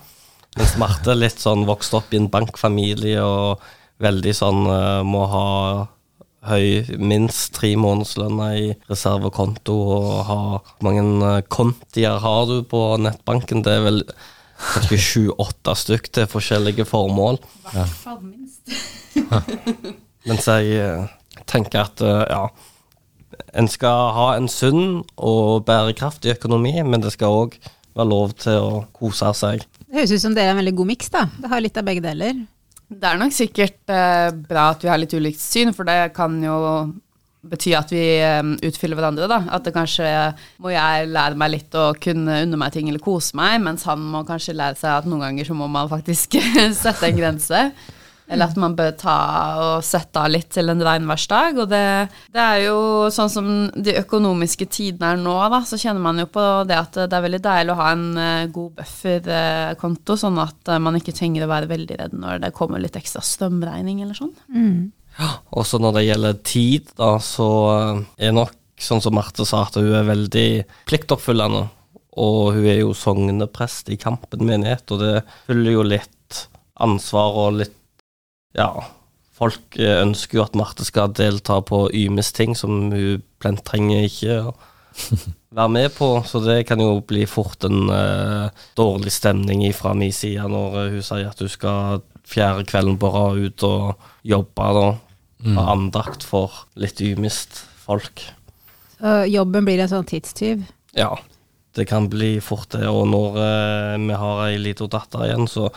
Mens 0.59 0.75
Marte 0.81 1.15
litt 1.15 1.39
sånn 1.39 1.63
vokst 1.69 1.95
opp 1.95 2.11
i 2.11 2.19
en 2.19 2.31
bankfamilie 2.33 3.23
og 3.23 3.63
veldig 4.03 4.33
sånn 4.35 4.65
eh, 4.67 5.03
må 5.07 5.25
ha 5.31 5.47
høy, 6.51 6.97
minst 6.97 7.53
tre 7.59 7.75
månedslønner 7.79 8.57
i 8.57 8.67
reservekonto 8.89 9.77
og 9.95 10.11
ha 10.27 10.41
mange 10.87 11.05
eh, 11.29 11.43
kontier 11.53 12.19
har 12.25 12.49
du 12.51 12.61
på 12.67 12.83
nettbanken? 13.05 13.63
Det 13.67 13.77
er 13.77 13.87
vel 13.87 14.03
kanskje 14.61 15.01
sju-åtte 15.05 15.77
stykk 15.79 16.11
til 16.17 16.29
forskjellige 16.33 16.89
formål. 16.89 17.39
I 17.71 17.77
hvert 17.77 17.95
fall 18.03 18.21
minst. 18.25 18.75
Mens 20.29 20.51
jeg 20.51 20.75
eh, 20.81 21.07
tenker 21.49 21.87
at 21.87 22.03
ja, 22.03 22.43
en 23.57 23.69
skal 23.71 24.15
ha 24.17 24.31
en 24.37 24.49
sunn 24.51 25.03
og 25.17 25.67
bærekraftig 25.69 26.37
økonomi, 26.37 26.77
men 26.87 27.03
det 27.05 27.15
skal 27.17 27.45
òg 27.45 27.59
være 27.97 28.09
lov 28.09 28.35
til 28.41 28.57
å 28.61 28.81
kose 28.97 29.33
seg. 29.37 29.67
Det 29.87 29.99
høres 29.99 30.15
ut 30.15 30.25
som 30.25 30.35
dere 30.37 30.53
er 30.53 30.57
en 30.57 30.63
veldig 30.63 30.77
god 30.79 30.91
miks, 30.93 31.13
da. 31.13 31.27
Det 31.41 31.51
har 31.51 31.63
litt 31.65 31.79
av 31.81 31.87
begge 31.87 32.05
deler. 32.05 32.43
Det 32.91 33.07
er 33.07 33.21
nok 33.21 33.35
sikkert 33.35 33.93
eh, 33.93 34.33
bra 34.35 34.73
at 34.73 34.83
vi 34.83 34.91
har 34.91 34.99
litt 34.99 35.15
ulikt 35.15 35.43
syn, 35.43 35.75
for 35.75 35.87
det 35.87 36.13
kan 36.17 36.35
jo 36.43 36.57
bety 37.51 37.73
at 37.79 37.93
vi 37.95 38.03
eh, 38.21 38.41
utfyller 38.69 38.99
hverandre, 38.99 39.29
da. 39.31 39.41
At 39.55 39.67
det 39.67 39.75
kanskje 39.75 40.09
må 40.63 40.73
jeg 40.75 41.11
lære 41.11 41.39
meg 41.41 41.55
litt 41.55 41.79
å 41.79 41.91
kunne 42.03 42.43
unne 42.45 42.61
meg 42.61 42.75
ting 42.75 42.91
eller 42.91 43.03
kose 43.03 43.39
meg, 43.39 43.61
mens 43.65 43.87
han 43.89 44.03
må 44.13 44.25
kanskje 44.29 44.59
lære 44.59 44.79
seg 44.81 44.99
at 44.99 45.09
noen 45.11 45.29
ganger 45.29 45.51
så 45.51 45.57
må 45.59 45.71
man 45.71 45.91
faktisk 45.91 46.39
sette 46.83 47.11
en 47.11 47.19
grense. 47.19 47.65
Eller 48.31 48.47
at 48.47 48.59
man 48.63 48.77
bør 48.79 48.93
ta 48.95 49.15
og 49.59 49.85
sette 49.85 50.21
av 50.23 50.31
litt 50.31 50.53
til 50.55 50.71
en 50.71 50.83
regnværsdag. 50.87 51.59
Og 51.65 51.71
det, 51.71 51.83
det 52.31 52.43
er 52.45 52.61
jo 52.69 53.09
sånn 53.11 53.33
som 53.33 53.49
de 53.75 53.97
økonomiske 53.99 54.69
tidene 54.71 55.17
er 55.17 55.19
nå, 55.19 55.35
da, 55.51 55.63
så 55.67 55.79
kjenner 55.81 56.05
man 56.05 56.23
jo 56.23 56.29
på 56.31 56.45
det 56.69 56.79
at 56.79 57.01
det 57.01 57.19
er 57.19 57.27
veldig 57.27 57.43
deilig 57.43 57.75
å 57.75 57.81
ha 57.81 57.89
en 57.97 58.07
eh, 58.23 58.47
god 58.55 58.79
bufferkonto, 58.79 60.17
sånn 60.21 60.39
at 60.43 60.71
eh, 60.71 60.83
man 60.83 61.01
ikke 61.01 61.17
trenger 61.17 61.47
å 61.47 61.51
være 61.51 61.71
veldig 61.73 61.99
redd 62.05 62.17
når 62.23 62.45
det 62.45 62.55
kommer 62.55 62.83
litt 62.83 62.99
ekstra 63.01 63.25
strømregning 63.25 64.05
eller 64.05 64.19
sånn. 64.19 64.33
Ja, 65.19 65.33
Også 65.59 65.81
når 65.83 65.99
det 65.99 66.07
gjelder 66.07 66.41
tid, 66.47 66.95
da, 66.99 67.17
så 67.25 67.51
eh, 67.75 68.07
er 68.29 68.37
nok 68.37 68.55
sånn 68.81 69.03
som 69.05 69.19
Marte 69.19 69.45
sa, 69.45 69.67
at 69.67 69.77
hun 69.77 69.91
er 69.93 70.07
veldig 70.09 70.49
pliktoppfyllende. 70.89 71.67
Og 72.21 72.55
hun 72.57 72.65
er 72.67 72.81
jo 72.81 72.95
sogneprest 72.97 73.91
i 73.95 73.99
Kampen 74.01 74.43
menighet, 74.47 74.87
og 74.95 75.03
det 75.03 75.13
følger 75.47 75.77
jo 75.77 75.85
litt 75.87 76.41
ansvar 76.81 77.37
og 77.39 77.61
litt 77.61 77.77
Ja, 78.57 78.71
folk 79.37 79.79
eh, 79.79 80.01
ønsker 80.03 80.41
jo 80.41 80.47
at 80.47 80.57
Marte 80.59 80.87
skal 80.87 81.13
delta 81.17 81.61
på 81.67 81.85
Ymes 81.97 82.33
ting 82.37 82.57
som 82.59 82.91
hun 82.93 83.23
plent 83.41 83.63
trenger 83.69 84.09
ikke 84.09 84.41
å 84.43 84.55
være 85.57 85.73
med 85.77 85.93
på, 85.95 86.09
så 86.27 86.43
det 86.45 86.65
kan 86.69 86.83
jo 86.83 86.99
bli 87.07 87.23
fort 87.31 87.65
en 87.67 87.89
uh, 87.89 88.51
dårlig 88.79 89.13
stemning 89.15 89.63
fra 89.75 89.95
min 89.97 90.13
side 90.15 90.49
når 90.51 90.77
eh, 90.81 90.97
hun 90.97 91.07
sier 91.07 91.31
at 91.31 91.41
hun 91.41 91.53
skal 91.53 92.03
fjerde 92.31 92.67
kvelden 92.69 92.99
på 93.01 93.11
rad 93.15 93.41
ut 93.41 93.65
og 93.67 94.11
jobbe, 94.27 94.67
da. 94.77 94.91
Ha 95.57 95.63
andakt 95.73 96.21
for 96.27 96.67
litt 96.77 97.01
ymist 97.01 97.63
folk. 97.81 98.21
Så 98.99 99.23
jobben 99.31 99.65
blir 99.65 99.81
en 99.81 99.89
sånn 99.89 100.05
tidstyv. 100.05 100.67
Ja, 100.93 101.15
det 101.79 101.87
kan 101.89 102.11
bli 102.13 102.35
fort 102.45 102.75
det. 102.75 102.85
Og 102.91 103.07
når 103.09 103.39
uh, 103.41 103.95
vi 103.97 104.19
har 104.21 104.43
ei 104.51 104.59
lita 104.61 104.91
datter 104.91 105.25
igjen, 105.31 105.49
så 105.49 105.71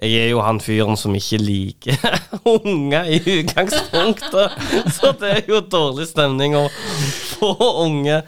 jeg 0.00 0.14
er 0.18 0.30
jo 0.32 0.40
han 0.42 0.60
fyren 0.62 0.96
som 0.98 1.14
ikke 1.14 1.38
liker 1.42 2.16
unger 2.56 3.10
i 3.12 3.20
utgangspunktet. 3.20 4.56
Så 4.96 5.12
det 5.20 5.36
er 5.36 5.52
jo 5.52 5.60
dårlig 5.62 6.08
stemning 6.10 6.56
å 6.58 6.66
få 7.36 7.52
unge. 7.84 8.22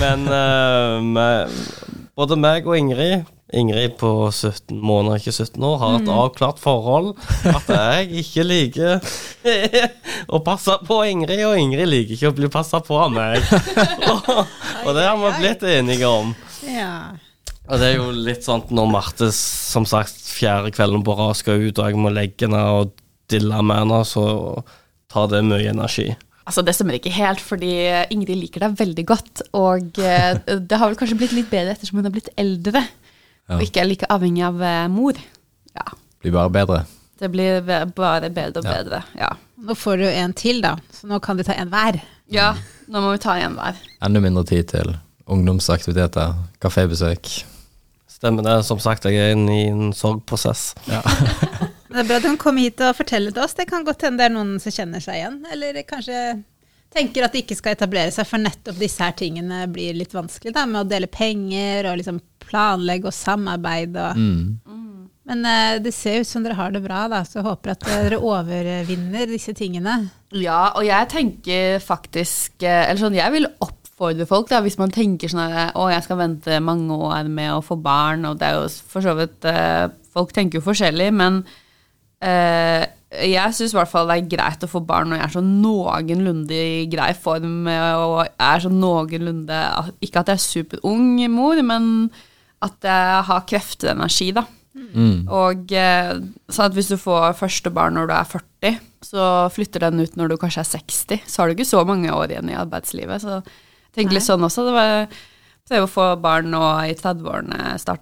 Men 0.00 0.26
eh, 0.26 0.96
med, 1.04 1.62
både 2.16 2.38
meg 2.40 2.66
og 2.66 2.78
Ingrid 2.78 3.28
Ingrid 3.52 3.98
på 4.00 4.30
17 4.32 4.78
måneder, 4.80 5.18
ikke 5.20 5.32
17 5.32 5.64
år, 5.68 5.74
har 5.82 5.96
et 5.98 6.08
avklart 6.08 6.60
forhold. 6.62 7.10
At 7.52 7.68
jeg 7.68 8.22
ikke 8.22 8.46
liker 8.46 9.10
å 10.34 10.40
passe 10.44 10.78
på 10.88 11.02
Ingrid, 11.10 11.42
og 11.44 11.58
Ingrid 11.60 11.90
liker 11.90 12.16
ikke 12.16 12.30
å 12.32 12.38
bli 12.38 12.48
passa 12.52 12.80
på 12.80 12.96
av 12.96 13.12
meg. 13.12 13.44
Og, 14.08 14.32
og 14.86 14.96
det 14.96 15.04
har 15.04 15.20
vi 15.20 15.34
blitt 15.42 15.66
enige 15.68 16.08
om. 16.08 16.32
Ja. 16.64 17.12
Og 17.70 17.78
det 17.78 17.92
er 17.92 17.96
jo 18.00 18.08
litt 18.10 18.42
sånn 18.44 18.64
når 18.74 18.88
Marte, 18.90 19.28
som 19.36 19.84
sagt, 19.88 20.16
fjerde 20.32 20.72
kvelden 20.74 21.04
på 21.06 21.14
rad 21.16 21.36
skal 21.38 21.62
ut, 21.62 21.78
og 21.78 21.86
jeg 21.92 22.00
må 22.00 22.10
legge 22.12 22.46
henne 22.48 22.62
og 22.80 22.92
dille 23.30 23.60
med 23.64 23.78
henne, 23.84 24.00
så 24.08 24.24
tar 25.12 25.28
det 25.30 25.44
mye 25.46 25.70
energi. 25.70 26.08
Altså, 26.42 26.64
det 26.66 26.74
stemmer 26.74 26.96
ikke 26.98 27.12
helt, 27.14 27.38
fordi 27.40 27.70
Ingrid 28.10 28.40
liker 28.40 28.64
deg 28.64 28.74
veldig 28.80 29.04
godt. 29.06 29.44
Og 29.54 30.00
eh, 30.02 30.40
det 30.58 30.78
har 30.80 30.90
vel 30.90 30.98
kanskje 30.98 31.16
blitt 31.20 31.36
litt 31.36 31.48
bedre 31.52 31.76
ettersom 31.76 32.00
hun 32.00 32.08
har 32.10 32.14
blitt 32.16 32.32
eldre, 32.40 32.82
Ja. 33.50 33.56
og 33.58 33.62
ikke 33.64 33.80
er 33.82 33.88
like 33.90 34.06
avhengig 34.10 34.42
av 34.46 34.60
eh, 34.62 34.88
mor. 34.90 35.16
Ja. 35.74 35.86
Blir 36.22 36.34
bare 36.34 36.50
bedre. 36.54 36.80
Det 37.22 37.30
blir 37.30 37.60
bare 37.94 38.28
bedre 38.30 38.58
og 38.62 38.66
Ja. 38.66 38.74
bedre. 38.80 39.00
Ja. 39.18 39.30
Nå 39.62 39.74
får 39.78 39.98
du 40.02 40.04
en 40.10 40.32
til, 40.34 40.60
da. 40.62 40.74
Så 40.94 41.06
nå 41.10 41.20
kan 41.22 41.36
de 41.38 41.44
ta 41.46 41.54
en 41.54 41.70
hver. 41.70 42.00
ja, 42.32 42.52
nå 42.90 43.00
må 43.02 43.12
vi 43.14 43.22
ta 43.22 43.36
en 43.38 43.54
hver. 43.54 43.78
Enda 44.02 44.20
mindre 44.20 44.44
tid 44.50 44.66
til 44.74 44.96
ungdomsaktiviteter, 45.30 46.34
kafébesøk. 46.60 47.44
Stemmer 48.22 48.46
det. 48.46 48.60
Som 48.62 48.78
sagt, 48.78 49.08
jeg 49.10 49.18
er 49.18 49.32
inne 49.34 49.54
i 49.56 49.66
en 49.66 49.90
sorgprosess. 49.96 50.72
Ja. 50.86 51.02
Det 51.92 52.00
er 52.00 52.06
bra 52.08 52.16
at 52.22 52.24
hun 52.24 52.38
kom 52.40 52.56
hit 52.56 52.80
og 52.80 52.94
fortelle 52.96 53.28
til 53.34 53.42
oss. 53.44 53.52
Det 53.52 53.66
kan 53.68 53.82
godt 53.84 54.06
hende 54.06 54.22
det 54.22 54.30
er 54.30 54.32
noen 54.32 54.54
som 54.62 54.72
kjenner 54.72 55.02
seg 55.04 55.18
igjen. 55.18 55.34
Eller 55.52 55.76
kanskje 55.84 56.20
tenker 56.94 57.26
at 57.26 57.34
de 57.34 57.42
ikke 57.42 57.56
skal 57.58 57.74
etablere 57.76 58.14
seg, 58.14 58.24
for 58.30 58.40
nettopp 58.40 58.78
disse 58.80 59.02
her 59.04 59.12
tingene 59.18 59.66
blir 59.68 59.98
litt 59.98 60.14
vanskelig. 60.16 60.54
da, 60.56 60.64
Med 60.70 60.86
å 60.86 60.88
dele 60.88 61.10
penger 61.12 61.90
og 61.90 61.98
liksom 62.00 62.22
planlegge 62.46 63.10
og 63.10 63.16
samarbeide. 63.16 64.06
Og. 64.06 64.22
Mm. 64.22 65.02
Men 65.28 65.44
eh, 65.50 65.82
det 65.84 65.92
ser 65.92 66.22
ut 66.22 66.30
som 66.30 66.46
dere 66.46 66.56
har 66.62 66.72
det 66.72 66.80
bra, 66.86 67.04
da, 67.12 67.20
så 67.28 67.42
jeg 67.42 67.48
håper 67.50 67.74
at 67.74 67.84
dere 67.90 68.22
overvinner 68.22 69.28
disse 69.28 69.52
tingene. 69.58 69.98
Ja, 70.32 70.72
og 70.72 70.86
jeg 70.88 71.10
tenker 71.12 71.76
faktisk 71.84 72.64
eh, 72.64 72.86
Eller 72.86 73.02
sånn, 73.02 73.20
jeg 73.20 73.34
vil 73.34 73.50
oppfordre 74.02 74.26
folk, 74.26 74.48
da, 74.50 74.60
hvis 74.64 74.78
man 74.80 74.92
tenker 74.92 75.30
sånn 75.30 75.44
at 75.44 75.76
Å, 75.78 75.88
jeg 75.92 76.04
skal 76.06 76.18
vente 76.20 76.62
mange 76.64 76.94
år 76.94 77.28
med 77.30 77.54
å 77.54 77.62
få 77.64 77.78
barn, 77.80 78.26
og 78.26 78.40
det 78.40 78.48
er 78.48 78.58
jo 78.58 78.66
for 78.90 79.04
så 79.04 79.14
vidt 79.18 79.46
eh, 79.48 79.86
Folk 80.12 80.34
tenker 80.34 80.58
jo 80.58 80.66
forskjellig, 80.66 81.08
men 81.16 81.38
eh, 82.20 82.84
jeg 83.12 83.54
syns 83.56 83.72
i 83.72 83.78
hvert 83.78 83.90
fall 83.90 84.08
det 84.08 84.18
er 84.18 84.32
greit 84.34 84.64
å 84.64 84.70
få 84.70 84.82
barn 84.84 85.12
når 85.12 85.20
jeg 85.20 85.26
er 85.26 85.34
så 85.36 85.44
noenlunde 85.44 86.58
i 86.58 86.82
grei 86.92 87.12
form, 87.16 87.68
eh, 87.70 87.94
og 87.96 88.26
er 88.26 88.64
så 88.64 88.72
noenlunde 88.72 89.62
Ikke 90.04 90.24
at 90.24 90.32
jeg 90.32 90.40
er 90.40 90.44
superung 90.44 91.14
mor, 91.32 91.62
men 91.64 91.86
at 92.62 92.84
jeg 92.86 93.22
har 93.26 93.46
krefter 93.48 93.90
og 93.90 93.96
energi, 93.96 94.30
da. 94.36 94.44
Mm. 94.72 95.26
Og 95.28 95.72
eh, 95.74 96.12
sånn 96.52 96.68
at 96.68 96.76
hvis 96.76 96.92
du 96.92 96.96
får 97.00 97.34
første 97.40 97.72
barn 97.74 97.96
når 97.98 98.08
du 98.08 98.14
er 98.14 98.28
40, 98.30 98.78
så 99.02 99.26
flytter 99.52 99.82
den 99.88 100.04
ut 100.04 100.14
når 100.16 100.30
du 100.30 100.36
kanskje 100.38 100.62
er 100.62 100.70
60. 100.76 101.26
Så 101.26 101.42
har 101.42 101.50
du 101.50 101.56
ikke 101.56 101.66
så 101.68 101.82
mange 101.88 102.12
år 102.14 102.30
igjen 102.30 102.52
i 102.52 102.56
arbeidslivet. 102.56 103.24
Så 103.24 103.40
tenker 103.94 104.16
litt 104.16 104.26
sånn 104.26 104.44
også. 104.46 104.64
Det 104.68 104.74
var 104.76 105.06
prøve 105.68 105.86
å 105.86 105.90
få 105.92 106.06
barn 106.20 106.50
nå 106.52 106.62
i 106.90 106.94
starten 106.98 107.52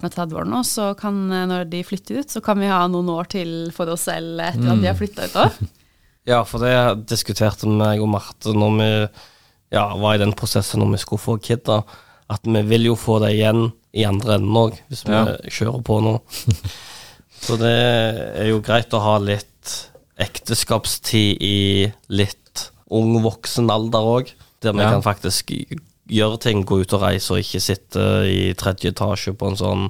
av 0.07 0.11
30-årene, 0.15 0.57
og 0.59 0.65
så 0.67 0.89
kan, 0.97 1.19
eh, 1.31 1.45
når 1.47 1.69
de 1.71 1.83
flytter 1.87 2.19
ut, 2.19 2.29
så 2.33 2.41
kan 2.43 2.59
vi 2.59 2.67
ha 2.71 2.81
noen 2.91 3.09
år 3.13 3.29
til 3.31 3.51
for 3.75 3.87
oss 3.93 4.07
selv 4.09 4.39
etter 4.43 4.71
at 4.73 4.81
de 4.81 4.89
har 4.89 4.97
flytta 4.99 5.27
ut 5.29 5.37
òg. 5.45 5.61
Ja, 6.29 6.43
for 6.45 6.61
det 6.61 7.07
diskuterte 7.09 7.65
meg 7.65 7.97
og 8.03 8.11
Marte 8.13 8.51
når 8.53 8.73
vi 8.77 8.89
ja, 9.73 9.87
var 9.97 10.13
i 10.13 10.19
den 10.21 10.35
prosessen 10.37 10.77
når 10.83 10.91
vi 10.91 10.99
skulle 11.01 11.23
få 11.23 11.37
kid, 11.41 11.63
da, 11.65 11.79
at 12.29 12.45
vi 12.45 12.61
vil 12.69 12.85
jo 12.91 12.93
få 12.99 13.15
det 13.23 13.31
igjen 13.39 13.71
i 13.97 14.03
andre 14.05 14.35
enden 14.37 14.59
òg, 14.59 14.77
hvis 14.91 15.01
vi 15.07 15.15
Ja. 15.15 15.23
kjører 15.49 15.81
på 15.87 15.97
nå. 16.05 16.13
Så 17.41 17.57
det 17.57 17.73
er 17.73 18.51
jo 18.51 18.59
greit 18.61 18.93
å 18.93 19.01
ha 19.01 19.15
litt 19.17 19.71
ekteskapstid 20.21 21.41
i 21.41 21.91
litt 22.13 22.67
ung 22.93 23.17
voksen 23.23 23.71
alder 23.73 24.05
òg, 24.13 24.31
der 24.61 24.73
vi 24.73 24.83
Ja. 24.83 24.91
kan 24.91 25.03
faktisk 25.05 25.51
gjøre 26.11 26.39
ting, 26.39 26.65
gå 26.65 26.81
ut 26.81 26.93
og 26.93 27.01
reise 27.01 27.33
og 27.33 27.39
ikke 27.39 27.61
sitte 27.63 28.01
i 28.27 28.53
tredje 28.53 28.91
etasje 28.91 29.33
på 29.37 29.47
en 29.51 29.57
sånn 29.59 29.87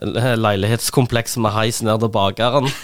leilighetskompleks 0.46 1.36
med 1.40 1.54
heis 1.56 1.82
ned 1.82 2.00
til 2.00 2.12
bakeren. 2.12 2.68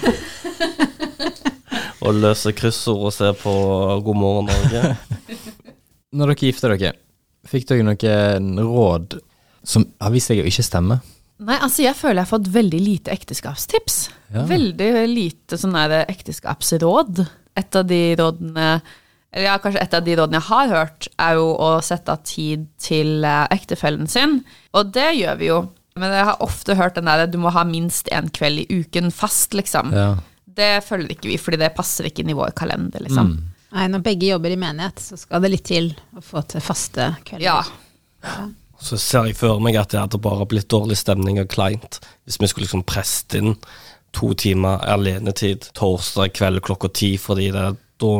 og 2.03 2.19
løse 2.19 2.53
kryssord 2.57 3.07
og 3.09 3.15
se 3.15 3.31
på 3.43 3.53
God 4.05 4.19
morgen 4.19 4.51
Norge. 4.51 4.97
Når 6.17 6.33
dere 6.33 6.49
gifter 6.49 6.75
dere, 6.77 6.95
fikk 7.49 7.69
dere 7.71 7.87
noen 7.87 8.59
råd 8.61 9.19
som 9.65 9.87
har 10.03 10.13
vist 10.15 10.31
seg 10.31 10.43
å 10.43 10.49
ikke 10.49 10.67
stemme? 10.67 10.99
Nei, 11.43 11.57
altså 11.59 11.83
jeg 11.87 11.97
føler 11.99 12.21
jeg 12.21 12.27
har 12.29 12.33
fått 12.37 12.51
veldig 12.55 12.81
lite 12.83 13.15
ekteskapstips. 13.15 13.97
Ja. 14.35 14.45
Veldig 14.47 14.91
lite 15.11 15.59
sånn 15.59 15.75
ekteskapsråd. 15.77 17.25
Et 17.59 17.79
av 17.79 17.87
de 17.89 18.03
rådene 18.19 18.67
ja, 19.33 19.55
kanskje 19.63 19.81
et 19.81 19.95
av 19.97 20.05
de 20.05 20.17
rådene 20.19 20.41
jeg 20.41 20.49
har 20.51 20.73
hørt, 20.73 21.09
er 21.21 21.39
jo 21.39 21.47
å 21.57 21.71
sette 21.85 22.13
av 22.13 22.25
tid 22.29 22.67
til 22.83 23.25
eh, 23.25 23.47
ektefellen 23.55 24.11
sin. 24.11 24.41
Og 24.77 24.93
det 24.93 25.15
gjør 25.17 25.39
vi 25.41 25.49
jo. 25.49 25.63
Men 26.01 26.13
jeg 26.17 26.27
har 26.29 26.45
ofte 26.45 26.77
hørt 26.77 26.97
den 26.97 27.09
der 27.09 27.27
du 27.29 27.39
må 27.41 27.53
ha 27.53 27.65
minst 27.69 28.09
én 28.13 28.31
kveld 28.33 28.65
i 28.65 28.81
uken 28.83 29.11
fast, 29.13 29.57
liksom. 29.57 29.93
Ja. 29.97 30.15
Det 30.45 30.85
følger 30.85 31.15
ikke 31.15 31.31
vi, 31.31 31.39
fordi 31.41 31.61
det 31.61 31.73
passer 31.77 32.09
ikke 32.09 32.25
inn 32.25 32.33
i 32.33 32.37
vår 32.37 32.53
kalender, 32.57 33.05
liksom. 33.05 33.33
Mm. 33.33 33.53
Nei, 33.73 33.87
når 33.89 34.03
begge 34.05 34.29
jobber 34.29 34.53
i 34.53 34.59
menighet, 34.61 35.01
så 35.01 35.17
skal 35.17 35.45
det 35.45 35.53
litt 35.55 35.69
til 35.69 35.95
å 36.17 36.25
få 36.25 36.43
til 36.49 36.65
faste 36.65 37.15
kvelder. 37.25 37.47
Ja. 37.47 38.43
Så 38.83 38.99
ser 39.01 39.31
jeg 39.31 39.39
for 39.39 39.63
meg 39.65 39.79
at 39.81 39.95
det 39.95 40.01
hadde 40.01 40.21
bare 40.21 40.45
blitt 40.49 40.69
dårlig 40.73 40.99
stemning 41.01 41.39
og 41.41 41.49
kleint 41.53 42.01
hvis 42.27 42.41
vi 42.41 42.51
skulle 42.51 42.67
liksom 42.67 42.85
presse 42.89 43.39
inn 43.39 43.55
to 44.13 44.33
timer 44.37 44.83
alenetid 44.93 45.71
torsdag 45.79 46.35
kveld 46.37 46.61
klokka 46.67 46.91
ti, 46.93 47.15
fordi 47.21 47.49
det 47.55 47.63
er 47.63 47.79
da 48.03 48.13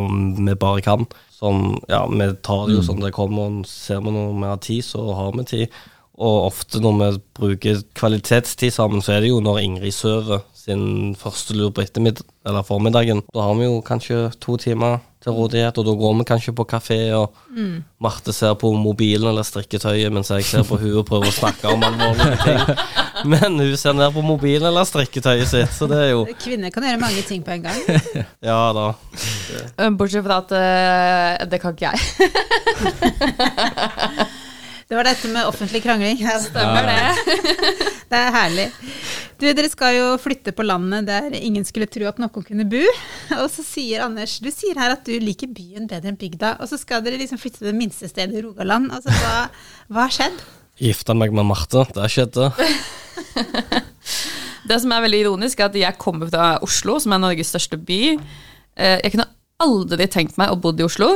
vi 0.47 0.57
bare 0.63 0.85
kan. 0.85 1.07
Sånn, 1.35 1.73
ja, 1.91 2.05
vi 2.07 2.29
tar 2.47 2.69
det 2.69 2.77
jo 2.79 2.85
sånn 2.87 3.03
det 3.03 3.15
kommer, 3.17 3.51
og 3.51 3.67
ser 3.67 4.03
vi 4.05 4.15
når 4.15 4.37
vi 4.37 4.51
har 4.53 4.63
tid, 4.63 4.87
så 4.87 5.09
har 5.19 5.35
vi 5.35 5.47
tid. 5.51 5.81
Og 6.23 6.47
ofte 6.47 6.79
når 6.83 6.99
vi 7.01 7.11
bruker 7.41 7.83
kvalitetstid 7.99 8.75
sammen, 8.75 9.03
så 9.03 9.17
er 9.17 9.25
det 9.25 9.33
jo 9.33 9.41
når 9.43 9.63
Ingrid 9.65 9.97
sover 9.97 10.45
sin 10.63 11.15
første 11.19 11.57
lur 11.59 11.73
på 11.75 11.83
ettermiddag, 11.83 12.23
eller 12.47 12.63
formiddagen. 12.67 13.23
Da 13.35 13.49
har 13.49 13.57
vi 13.59 13.65
jo 13.67 13.81
kanskje 13.83 14.31
to 14.43 14.57
timer 14.61 15.01
til 15.23 15.35
rådighet, 15.35 15.79
og 15.79 15.87
da 15.87 15.95
går 15.99 16.15
vi 16.19 16.25
kanskje 16.27 16.55
på 16.55 16.67
kafé, 16.71 16.99
og 17.15 17.35
Marte 18.03 18.33
ser 18.35 18.55
på 18.59 18.73
mobilen 18.75 19.29
eller 19.31 19.47
strikketøyet, 19.47 20.13
mens 20.15 20.31
jeg 20.31 20.47
ser 20.47 20.65
på 20.67 20.79
hun 20.79 20.97
og 21.01 21.07
prøver 21.07 21.31
å 21.31 21.35
snakke 21.35 21.71
om 21.71 21.83
alvorlige 21.87 22.37
ting. 22.43 22.61
Men 23.33 23.59
hun 23.59 23.77
ser 23.79 23.95
ned 23.95 24.11
på 24.15 24.23
mobilen 24.27 24.67
eller 24.71 24.87
strikketøyet 24.87 25.51
sitt, 25.51 25.75
så 25.75 25.87
det 25.91 25.99
er 26.07 26.11
jo 26.15 26.27
Kvinner 26.45 26.71
kan 26.75 26.87
gjøre 26.87 27.03
mange 27.03 27.23
ting 27.27 27.43
på 27.47 27.55
en 27.57 27.67
gang. 27.69 27.81
Ja 28.53 28.73
da. 28.75 28.87
Bortsett 29.99 30.25
fra 30.27 30.41
at 30.43 30.51
uh, 30.55 31.47
det 31.51 31.59
kan 31.63 31.75
ikke 31.75 31.91
jeg. 31.91 31.99
Det 34.93 34.97
var 34.99 35.07
dette 35.09 35.29
med 35.33 35.47
offentlig 35.49 35.81
krangling. 35.81 36.19
Stemmer 36.21 36.85
det. 36.85 37.37
Det 38.13 38.19
er 38.19 38.35
herlig. 38.35 38.67
Du, 39.41 39.47
dere 39.57 39.71
skal 39.73 39.95
jo 39.97 40.09
flytte 40.21 40.53
på 40.53 40.67
landet 40.69 41.07
der 41.09 41.33
ingen 41.39 41.65
skulle 41.65 41.87
tro 41.89 42.05
at 42.11 42.21
noen 42.21 42.45
kunne 42.45 42.67
bo. 42.69 42.83
Og 43.39 43.47
så 43.55 43.65
sier 43.65 44.05
Anders, 44.05 44.35
du 44.45 44.51
sier 44.53 44.77
her 44.77 44.93
at 44.93 45.09
du 45.09 45.15
liker 45.17 45.49
byen 45.49 45.89
bedre 45.89 46.13
enn 46.13 46.21
bygda, 46.21 46.59
og 46.61 46.69
så 46.69 46.77
skal 46.77 47.01
dere 47.07 47.17
liksom 47.23 47.41
flytte 47.41 47.63
til 47.63 47.71
det 47.71 47.75
minste 47.79 48.05
stedet 48.13 48.37
i 48.37 48.45
Rogaland. 48.45 48.93
Altså, 48.93 49.17
hva, 49.17 49.33
hva 49.89 50.05
har 50.05 50.13
skjedd? 50.19 50.45
Gifta 50.85 51.17
meg 51.17 51.33
med 51.41 51.49
Marte. 51.49 51.87
Det 51.97 52.13
skjedde. 52.13 52.53
Det 54.69 54.83
som 54.85 54.93
er 54.93 55.07
veldig 55.09 55.25
ironisk, 55.25 55.65
er 55.65 55.73
at 55.73 55.81
jeg 55.89 56.03
kommer 56.05 56.29
fra 56.29 56.59
Oslo, 56.69 57.01
som 57.01 57.17
er 57.17 57.25
Norges 57.31 57.57
største 57.57 57.81
by. 57.81 58.03
Eh, 58.77 58.99
Jeg 59.01 59.17
kunne 59.17 59.31
aldri 59.65 60.13
tenkt 60.13 60.37
meg 60.37 60.53
å 60.53 60.61
bo 60.61 60.77
i 60.77 60.85
Oslo. 60.85 61.15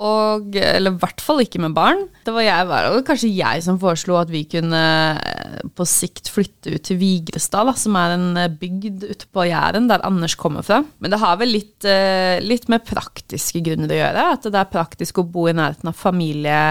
Og, 0.00 0.54
eller 0.56 0.94
i 0.94 1.00
hvert 1.02 1.20
fall 1.20 1.42
ikke 1.42 1.60
med 1.60 1.74
barn. 1.76 2.06
Det 2.24 2.32
var 2.32 2.44
jeg, 2.46 2.68
var 2.70 2.86
det 2.88 3.02
kanskje 3.04 3.28
jeg 3.36 3.64
som 3.66 3.76
foreslo 3.80 4.16
at 4.16 4.30
vi 4.32 4.46
kunne 4.48 4.80
eh, 5.20 5.58
på 5.76 5.86
sikt 5.88 6.30
flytte 6.32 6.72
ut 6.72 6.86
til 6.88 6.96
Vigrestad, 7.02 7.68
da, 7.68 7.74
som 7.76 7.98
er 8.00 8.14
en 8.14 8.30
eh, 8.40 8.48
bygd 8.62 9.04
ute 9.10 9.28
på 9.28 9.44
Jæren, 9.50 9.90
der 9.90 10.06
Anders 10.08 10.38
kommer 10.40 10.64
fra. 10.64 10.80
Men 11.04 11.12
det 11.12 11.20
har 11.20 11.36
vel 11.42 11.52
litt, 11.52 11.84
eh, 11.84 12.40
litt 12.40 12.70
med 12.72 12.86
praktiske 12.88 13.60
grunner 13.66 13.92
å 13.92 14.00
gjøre. 14.00 14.26
At 14.38 14.48
det 14.48 14.62
er 14.62 14.72
praktisk 14.72 15.20
å 15.20 15.28
bo 15.28 15.50
i 15.50 15.56
nærheten 15.60 15.92
av 15.92 16.00
familie 16.00 16.64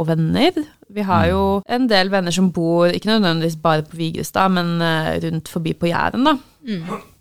og 0.00 0.08
venner. 0.08 0.64
Vi 0.88 1.04
har 1.04 1.28
jo 1.28 1.44
en 1.68 1.84
del 1.90 2.08
venner 2.08 2.32
som 2.32 2.48
bor 2.54 2.88
ikke 2.88 3.12
nødvendigvis 3.12 3.60
bare 3.60 3.84
på 3.84 4.00
Vigrestad, 4.00 4.56
men 4.56 4.80
rundt 5.20 5.52
forbi 5.52 5.76
på 5.76 5.92
Jæren, 5.92 6.24
da. 6.24 6.38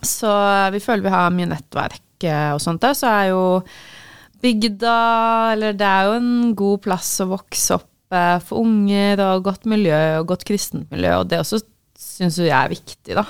Så 0.05 0.31
vi 0.71 0.79
føler 0.83 1.03
vi 1.03 1.17
har 1.19 1.33
mye 1.35 1.51
nettverk 1.51 2.29
og 2.53 2.63
sånt 2.63 2.81
der. 2.83 2.95
Så 2.97 3.11
er 3.11 3.31
jo 3.33 3.43
bygda 4.43 4.95
Eller 5.53 5.75
det 5.77 5.87
er 5.87 6.09
jo 6.09 6.17
en 6.19 6.53
god 6.57 6.83
plass 6.85 7.11
å 7.23 7.29
vokse 7.33 7.79
opp 7.79 8.15
eh, 8.15 8.37
for 8.45 8.63
unger, 8.63 9.21
og 9.25 9.47
godt 9.49 9.67
miljø, 9.69 9.99
og 10.21 10.29
godt 10.33 10.45
kristent 10.49 10.89
miljø, 10.93 11.17
og 11.21 11.29
det 11.31 11.41
også 11.43 11.61
syns 11.99 12.39
jo 12.39 12.47
jeg 12.47 12.55
er 12.55 12.71
viktig, 12.71 13.15
da. 13.17 13.25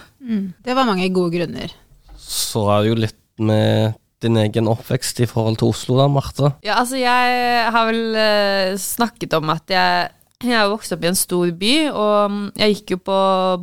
Det 0.66 0.76
var 0.78 0.86
mange 0.86 1.10
gode 1.14 1.34
grunner. 1.34 1.74
Så 2.20 2.68
er 2.70 2.84
det 2.84 2.92
jo 2.92 3.02
litt 3.06 3.42
med 3.42 3.98
din 4.22 4.36
egen 4.38 4.68
oppvekst 4.68 5.22
i 5.24 5.28
forhold 5.30 5.60
til 5.62 5.72
Oslo, 5.72 5.96
da, 6.00 6.08
Marte. 6.12 6.52
Ja, 6.66 6.82
altså 6.82 7.00
jeg 7.00 7.70
har 7.74 7.88
vel 7.88 8.18
eh, 8.20 8.78
snakket 8.80 9.36
om 9.38 9.52
at 9.54 9.72
jeg 9.72 10.10
jeg 10.48 10.56
har 10.56 10.70
vokst 10.72 10.94
opp 10.96 11.02
i 11.04 11.10
en 11.10 11.18
stor 11.20 11.50
by, 11.60 11.74
og 11.92 12.32
mm, 12.32 12.44
jeg 12.62 12.76
gikk 12.78 12.94
jo 12.94 12.98
på 13.10 13.16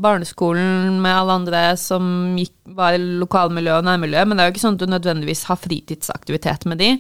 barneskolen 0.05 0.99
med 1.01 1.13
alle 1.15 1.37
andre 1.41 1.61
som 1.81 2.37
gikk, 2.37 2.53
var 2.77 2.97
i 2.97 3.01
lokalmiljø 3.23 3.79
og 3.79 3.87
nærmiljø, 3.87 4.25
men 4.27 4.37
det 4.37 4.45
er 4.45 4.51
jo 4.51 4.55
ikke 4.57 4.65
sånn 4.67 4.77
at 4.77 4.83
du 4.83 4.93
nødvendigvis 4.93 5.47
har 5.49 5.61
fritidsaktivitet 5.63 6.67
med 6.69 6.83
de. 6.83 6.91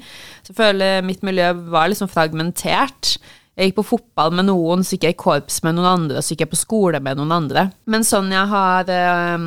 Så 0.40 0.54
jeg 0.54 0.61
føler 0.62 1.04
mitt 1.04 1.26
miljø 1.26 1.50
var 1.75 1.90
liksom 1.92 2.09
fragmentert. 2.09 3.18
Jeg 3.56 3.68
gikk 3.68 3.76
på 3.83 3.87
fotball 3.90 4.33
med 4.38 4.49
noen, 4.49 4.85
så 4.85 4.97
gikk 4.97 5.09
jeg 5.11 5.16
i 5.16 5.21
korps 5.21 5.61
med 5.66 5.76
noen 5.76 5.90
andre, 5.90 6.23
så 6.25 6.33
gikk 6.33 6.47
jeg 6.47 6.52
på 6.54 6.61
skole 6.62 7.02
med 7.04 7.21
noen 7.21 7.37
andre. 7.37 7.66
Men 7.85 8.06
sånn 8.06 8.33
jeg 8.33 8.49
har 8.54 8.95
eh, 8.97 9.47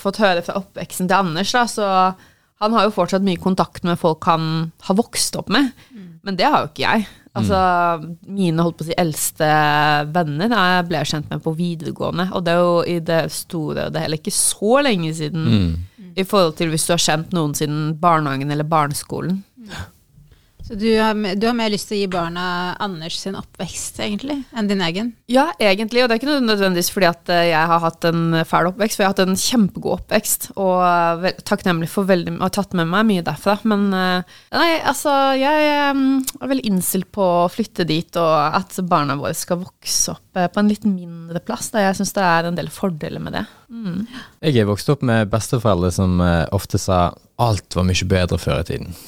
fått 0.00 0.18
høre 0.24 0.42
fra 0.46 0.58
oppveksten 0.58 1.06
til 1.06 1.20
Anders, 1.20 1.54
da, 1.54 1.64
så 1.70 1.92
han 2.58 2.74
har 2.74 2.88
jo 2.88 2.96
fortsatt 2.98 3.22
mye 3.22 3.38
kontakt 3.38 3.86
med 3.86 4.00
folk 4.00 4.26
han 4.26 4.72
har 4.88 4.98
vokst 4.98 5.38
opp 5.38 5.54
med. 5.54 5.70
Men 6.26 6.38
det 6.38 6.50
har 6.50 6.64
jo 6.64 6.72
ikke 6.72 6.82
jeg. 6.82 7.06
Altså, 7.38 8.14
Mine 8.26 8.64
holdt 8.64 8.78
på 8.80 8.86
å 8.86 8.88
si 8.88 8.96
eldste 8.98 9.50
venner 10.14 10.54
jeg 10.54 10.86
ble 10.88 11.02
jeg 11.02 11.10
kjent 11.12 11.30
med 11.30 11.42
på 11.44 11.54
videregående. 11.58 12.28
Og 12.34 12.44
det 12.46 12.54
er 12.54 12.62
jo 12.64 12.74
i 12.86 12.98
det 13.12 13.20
store 13.34 13.86
og 13.88 13.94
det 13.94 14.02
heller 14.04 14.20
ikke 14.20 14.34
så 14.34 14.80
lenge 14.84 15.12
siden 15.14 15.46
i 16.18 16.24
forhold 16.26 16.56
til 16.58 16.72
hvis 16.72 16.86
du 16.88 16.92
har 16.96 17.04
kjent 17.04 17.32
noen 17.36 17.54
siden 17.54 17.94
barnehagen 18.00 18.50
eller 18.50 18.66
barneskolen. 18.68 19.42
Så 20.68 20.76
du 20.76 20.88
har, 21.00 21.14
du 21.16 21.46
har 21.46 21.54
mer 21.56 21.70
lyst 21.72 21.88
til 21.88 21.96
å 21.96 22.00
gi 22.02 22.08
barna 22.12 22.42
Anders 22.84 23.14
sin 23.16 23.36
oppvekst, 23.38 24.02
egentlig, 24.04 24.36
enn 24.52 24.66
din 24.68 24.82
egen? 24.84 25.14
Ja, 25.32 25.46
egentlig, 25.56 26.02
og 26.04 26.10
det 26.10 26.18
er 26.18 26.20
ikke 26.20 26.42
nødvendigvis 26.44 26.90
fordi 26.92 27.08
at 27.08 27.32
eh, 27.32 27.46
jeg 27.54 27.70
har 27.70 27.80
hatt 27.80 28.04
en 28.04 28.36
fæl 28.44 28.68
oppvekst, 28.68 28.98
for 28.98 29.06
jeg 29.06 29.08
har 29.08 29.14
hatt 29.14 29.22
en 29.24 29.40
kjempegod 29.40 30.02
oppvekst, 30.02 30.50
og 30.60 31.24
takknemlig 31.48 31.88
for 31.88 32.08
veldig 32.10 32.36
og 32.36 32.52
tatt 32.52 32.76
med 32.76 32.92
meg 32.92 33.08
mye 33.08 33.24
derfra. 33.24 33.56
Men 33.70 33.88
eh, 33.96 34.36
nei, 34.52 34.68
altså, 34.92 35.16
jeg 35.40 35.72
er 35.72 36.04
veldig 36.52 36.68
innstilt 36.68 37.08
på 37.16 37.24
å 37.24 37.50
flytte 37.52 37.88
dit, 37.88 38.20
og 38.20 38.60
at 38.60 38.76
barna 38.92 39.16
våre 39.16 39.32
skal 39.38 39.62
vokse 39.64 40.18
opp 40.18 40.36
eh, 40.36 40.52
på 40.52 40.60
en 40.60 40.68
litt 40.68 40.84
mindre 40.84 41.40
plass. 41.48 41.72
Da 41.72 41.86
jeg 41.86 41.96
syns 42.02 42.12
det 42.18 42.28
er 42.28 42.50
en 42.50 42.60
del 42.60 42.68
fordeler 42.68 43.24
med 43.24 43.38
det. 43.40 43.46
Mm. 43.72 44.02
Jeg 44.44 44.60
er 44.60 44.68
vokst 44.68 44.92
opp 44.92 45.00
med 45.00 45.32
besteforeldre 45.32 45.96
som 45.96 46.20
ofte 46.52 46.76
sa 46.80 47.06
alt 47.40 47.72
var 47.76 47.88
mye 47.88 48.10
bedre 48.10 48.36
før 48.42 48.60
i 48.60 48.68
tiden. 48.68 48.98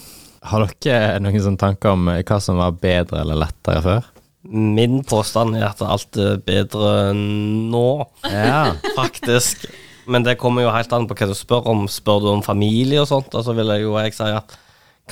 Har 0.49 0.65
dere 0.81 1.19
noen 1.21 1.43
sånne 1.45 1.61
tanker 1.61 1.93
om 1.93 2.09
eh, 2.09 2.23
hva 2.25 2.39
som 2.41 2.61
var 2.61 2.79
bedre 2.81 3.21
eller 3.25 3.39
lettere 3.43 3.83
før? 3.85 4.09
Min 4.51 5.03
påstand 5.05 5.59
er 5.59 5.67
at 5.69 5.83
alt 5.85 6.17
er 6.17 6.39
bedre 6.45 7.13
nå, 7.15 7.87
Ja. 8.25 8.73
faktisk. 9.01 9.67
Men 10.11 10.25
det 10.27 10.39
kommer 10.41 10.65
jo 10.65 10.73
helt 10.75 10.93
an 10.97 11.05
på 11.07 11.15
hva 11.19 11.29
du 11.29 11.37
spør 11.37 11.69
om. 11.71 11.85
Spør 11.93 12.23
du 12.25 12.31
om 12.33 12.41
familie 12.43 13.03
og 13.03 13.11
sånt, 13.11 13.29
da 13.35 13.45
så 13.45 13.53
vil 13.55 13.69
jeg 13.75 13.85
jo 13.85 13.99
jeg 14.01 14.17
si 14.17 14.31
at 14.33 14.57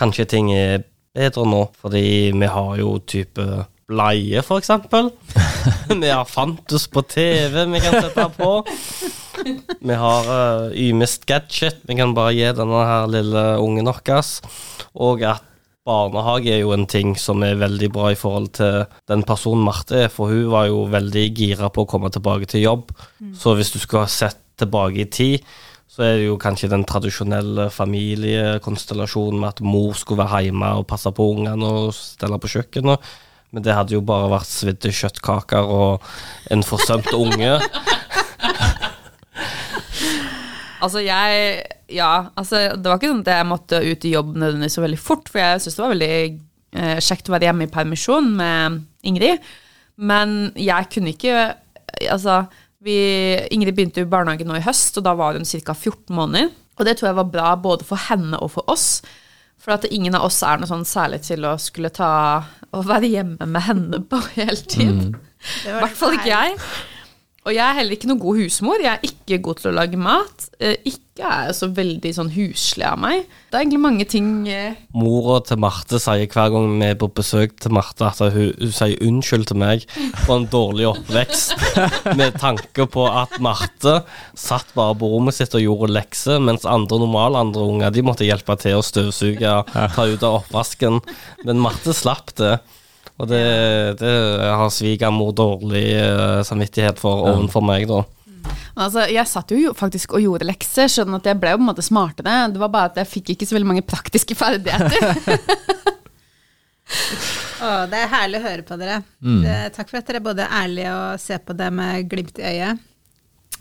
kanskje 0.00 0.26
ting 0.32 0.48
er 0.56 0.80
bedre 1.14 1.44
nå, 1.46 1.60
fordi 1.78 2.32
vi 2.32 2.48
har 2.48 2.72
jo 2.80 2.96
type 3.06 3.44
bleie, 3.88 4.42
eksempel. 4.42 5.10
vi 6.02 6.10
har 6.10 6.28
Fantus 6.28 6.86
på 6.92 7.02
TV 7.08 7.64
vi 7.72 7.80
kan 7.80 7.98
sette 8.02 8.26
på. 8.36 8.52
Vi 9.80 9.96
har 9.96 10.28
uh, 10.28 10.72
ymist 10.76 11.24
gadget. 11.28 11.80
Vi 11.88 11.96
kan 11.96 12.14
bare 12.16 12.34
gi 12.36 12.48
denne 12.56 12.86
her 12.88 13.06
lille 13.10 13.44
ungen 13.62 13.88
vår. 13.88 14.32
Og 14.98 15.22
at 15.24 15.44
barnehage 15.88 16.52
er 16.52 16.60
jo 16.60 16.74
en 16.76 16.84
ting 16.90 17.14
som 17.16 17.40
er 17.46 17.60
veldig 17.60 17.88
bra 17.94 18.10
i 18.12 18.18
forhold 18.18 18.50
til 18.58 18.82
den 19.08 19.22
personen 19.24 19.64
Marte 19.64 20.04
er, 20.04 20.10
for 20.12 20.28
hun 20.28 20.50
var 20.52 20.66
jo 20.68 20.84
veldig 20.92 21.24
gira 21.32 21.70
på 21.72 21.86
å 21.86 21.88
komme 21.88 22.10
tilbake 22.12 22.50
til 22.50 22.66
jobb. 22.66 22.92
Så 23.32 23.56
hvis 23.56 23.72
du 23.72 23.78
skulle 23.80 24.04
ha 24.04 24.12
sett 24.12 24.42
tilbake 24.58 25.06
i 25.06 25.08
tid, 25.08 25.48
så 25.88 26.04
er 26.04 26.18
det 26.18 26.26
jo 26.26 26.36
kanskje 26.38 26.68
den 26.68 26.84
tradisjonelle 26.84 27.70
familiekonstellasjonen 27.72 29.40
med 29.40 29.48
at 29.48 29.62
mor 29.64 29.96
skulle 29.96 30.26
være 30.26 30.44
hjemme 30.48 30.74
og 30.76 30.86
passe 30.90 31.10
på 31.14 31.30
ungene 31.32 31.72
og 31.72 31.96
stelle 31.96 32.38
på 32.42 32.52
kjøkkenet. 32.52 33.08
Men 33.54 33.64
det 33.64 33.76
hadde 33.76 33.96
jo 33.96 34.04
bare 34.04 34.28
vært 34.32 34.50
svidde 34.50 34.92
kjøttkaker 34.92 35.70
og 35.72 36.04
en 36.52 36.64
forsømt 36.66 37.10
unge. 37.16 37.56
Altså, 40.78 41.00
jeg 41.02 41.64
Ja, 41.88 42.28
altså, 42.36 42.76
det 42.76 42.84
var 42.84 42.98
ikke 42.98 43.08
sånn 43.08 43.24
at 43.24 43.30
jeg 43.32 43.46
måtte 43.48 43.78
ut 43.80 44.04
i 44.04 44.12
jobb 44.12 44.34
nødvendigvis 44.36 44.74
så 44.76 44.82
veldig 44.84 44.98
fort, 45.00 45.30
for 45.32 45.40
jeg 45.40 45.62
syntes 45.62 45.78
det 45.78 45.82
var 45.82 45.92
veldig 45.94 46.10
eh, 46.76 46.98
kjekt 47.00 47.30
å 47.30 47.32
være 47.32 47.48
hjemme 47.48 47.64
i 47.64 47.70
permisjon 47.72 48.28
med 48.36 48.76
Ingrid. 49.08 49.46
Men 49.96 50.52
jeg 50.58 50.90
kunne 50.92 51.14
ikke 51.16 51.38
Altså, 52.12 52.42
vi, 52.84 52.94
Ingrid 53.50 53.74
begynte 53.74 54.04
i 54.04 54.06
barnehagen 54.06 54.46
nå 54.46 54.58
i 54.58 54.62
høst, 54.62 55.00
og 55.00 55.06
da 55.06 55.16
var 55.18 55.34
hun 55.34 55.48
ca. 55.48 55.74
14 55.74 56.14
måneder. 56.14 56.52
Og 56.78 56.86
det 56.86 56.94
tror 56.98 57.08
jeg 57.08 57.16
var 57.18 57.32
bra 57.32 57.54
både 57.58 57.86
for 57.88 57.98
henne 58.04 58.38
og 58.38 58.52
for 58.54 58.70
oss. 58.70 59.00
For 59.58 59.74
at 59.74 59.86
ingen 59.90 60.14
av 60.14 60.28
oss 60.28 60.38
er 60.46 60.60
noe 60.60 60.70
sånn 60.70 60.86
særlig 60.86 61.22
til 61.26 61.46
å 61.48 61.56
skulle 61.60 61.90
ta 61.94 62.10
Å 62.70 62.82
være 62.86 63.10
hjemme 63.10 63.48
med 63.48 63.64
henne 63.64 64.00
på 64.04 64.20
heltid. 64.36 65.16
I 65.64 65.72
hvert 65.72 65.96
fall 65.96 66.18
ikke 66.18 66.30
jeg. 66.30 66.58
Og 67.48 67.54
jeg 67.56 67.64
er 67.64 67.76
heller 67.78 67.96
ikke 67.96 68.10
noen 68.10 68.20
god 68.20 68.38
husmor. 68.42 68.82
Jeg 68.84 68.90
er 68.98 69.04
ikke 69.08 69.38
god 69.46 69.60
til 69.62 69.70
å 69.70 69.76
lage 69.78 69.96
mat. 70.00 70.48
Eh, 70.60 70.74
Ikke 70.84 71.24
er 71.24 71.46
jeg 71.48 71.54
så 71.58 71.66
veldig 71.74 72.10
sånn 72.14 72.28
huslig 72.34 72.84
av 72.86 72.98
meg. 73.00 73.22
Det 73.48 73.56
er 73.56 73.62
egentlig 73.64 73.80
mange 73.82 74.04
ting 74.06 74.28
eh, 74.52 74.76
Mora 74.94 75.38
til 75.48 75.58
Marte 75.64 75.98
sier 75.98 76.28
hver 76.30 76.52
gang 76.52 76.76
vi 76.78 76.90
er 76.92 76.98
på 77.00 77.08
besøk 77.16 77.56
til 77.58 77.72
Marte, 77.74 78.06
at 78.06 78.20
hun, 78.36 78.52
hun 78.60 78.74
sier 78.76 79.00
unnskyld 79.08 79.48
til 79.48 79.58
meg 79.58 79.86
for 80.26 80.36
en 80.36 80.46
dårlig 80.52 80.86
oppvekst, 80.92 81.56
med 82.20 82.36
tanke 82.38 82.86
på 82.92 83.08
at 83.08 83.34
Marte 83.42 83.96
satt 84.38 84.70
bare 84.76 84.94
på 85.00 85.10
rommet 85.16 85.34
sitt 85.40 85.56
og 85.58 85.64
gjorde 85.64 85.90
lekser, 85.96 86.38
mens 86.44 86.68
andre 86.68 87.00
normale 87.02 87.40
andre 87.48 87.64
unger 87.72 87.96
de 87.96 88.04
måtte 88.06 88.28
hjelpe 88.28 88.54
til 88.62 88.76
å 88.78 88.84
støvsuge, 88.86 89.56
ta 89.72 90.06
ut 90.12 90.22
av 90.28 90.42
oppvasken. 90.44 91.00
Men 91.48 91.64
Marte 91.64 91.96
slapp 91.96 92.36
det. 92.38 92.58
Og 93.18 93.26
det, 93.26 93.42
det 93.98 94.12
har 94.46 94.70
svigermor 94.70 95.32
dårlig 95.34 95.88
eh, 95.98 96.40
samvittighet 96.46 97.00
for 97.02 97.26
overfor 97.32 97.64
meg, 97.66 97.88
da. 97.90 98.04
Altså, 98.78 99.08
jeg 99.10 99.26
satt 99.26 99.50
jo 99.50 99.72
faktisk 99.76 100.14
og 100.14 100.22
gjorde 100.22 100.46
lekser, 100.46 100.86
sånn 100.92 101.16
at 101.16 101.26
jeg 101.26 101.38
ble 101.42 101.50
jo 101.50 101.58
på 101.58 101.64
en 101.64 101.70
måte 101.72 101.84
smartere. 101.84 102.36
Det 102.54 102.62
var 102.62 102.70
bare 102.70 102.92
at 102.92 103.00
jeg 103.02 103.10
fikk 103.10 103.32
ikke 103.34 103.48
så 103.48 103.56
veldig 103.56 103.70
mange 103.72 103.86
praktiske 103.86 104.38
ferdigheter. 104.38 105.02
Å, 107.58 107.70
det 107.90 107.98
er 107.98 108.12
herlig 108.12 108.38
å 108.38 108.44
høre 108.46 108.64
på 108.64 108.76
dere. 108.80 109.00
Det, 109.42 109.56
takk 109.74 109.90
for 109.90 109.98
at 109.98 110.06
dere 110.08 110.20
er 110.20 110.24
både 110.28 110.46
ærlige 110.60 110.92
og 110.94 111.20
ser 111.20 111.42
på 111.44 111.56
det 111.58 111.68
med 111.74 112.06
glimt 112.08 112.38
i 112.38 112.46
øyet. 112.52 112.84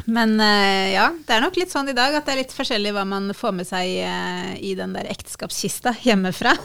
Men 0.07 0.39
eh, 0.39 0.93
ja, 0.93 1.09
det 1.27 1.33
er 1.35 1.41
nok 1.43 1.57
litt 1.59 1.71
sånn 1.73 1.89
i 1.91 1.95
dag 1.95 2.13
at 2.15 2.23
det 2.23 2.31
er 2.31 2.39
litt 2.39 2.53
forskjellig 2.55 2.93
hva 2.95 3.03
man 3.07 3.27
får 3.35 3.51
med 3.57 3.67
seg 3.67 3.89
eh, 4.07 4.53
i 4.63 4.71
den 4.79 4.93
der 4.95 5.09
ekteskapskista 5.11 5.91
hjemmefra. 6.05 6.53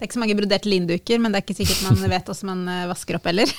Det 0.00 0.06
er 0.06 0.08
ikke 0.08 0.16
så 0.16 0.20
mange 0.22 0.34
broderte 0.38 0.70
linduker, 0.72 1.18
men 1.20 1.28
det 1.28 1.36
er 1.36 1.42
ikke 1.44 1.58
sikkert 1.58 1.82
man 1.84 1.98
vet 2.08 2.28
hvordan 2.30 2.48
man 2.48 2.60
eh, 2.72 2.86
vasker 2.88 3.18
opp 3.18 3.26
heller. 3.28 3.50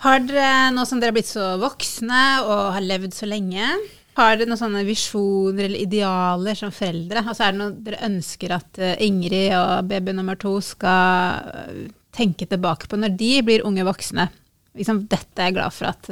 Har 0.00 0.22
dere, 0.24 0.72
nå 0.72 0.80
som 0.88 0.96
dere 0.96 1.12
har 1.12 1.16
blitt 1.18 1.28
så 1.28 1.60
voksne 1.60 2.22
og 2.46 2.72
har 2.72 2.86
levd 2.86 3.12
så 3.12 3.28
lenge, 3.28 3.68
har 4.16 4.40
dere 4.40 4.48
noen 4.48 4.62
sånne 4.62 4.86
visjoner 4.88 5.68
eller 5.68 5.84
idealer 5.84 6.56
som 6.56 6.72
foreldre? 6.72 7.20
Altså 7.20 7.44
Er 7.44 7.52
det 7.52 7.60
noe 7.60 7.76
dere 7.84 8.00
ønsker 8.08 8.56
at 8.56 8.80
Ingrid 9.04 9.52
og 9.56 9.92
baby 9.92 10.16
nummer 10.16 10.40
to 10.40 10.56
skal 10.64 11.84
tenke 12.16 12.48
tilbake 12.48 12.88
på 12.88 12.96
når 13.00 13.12
de 13.20 13.32
blir 13.44 13.68
unge 13.68 13.84
voksne? 13.88 14.24
Liksom, 14.76 15.04
dette 15.12 15.36
er 15.36 15.52
jeg 15.52 15.60
glad 15.60 15.72
for 15.76 15.92
at 15.92 16.08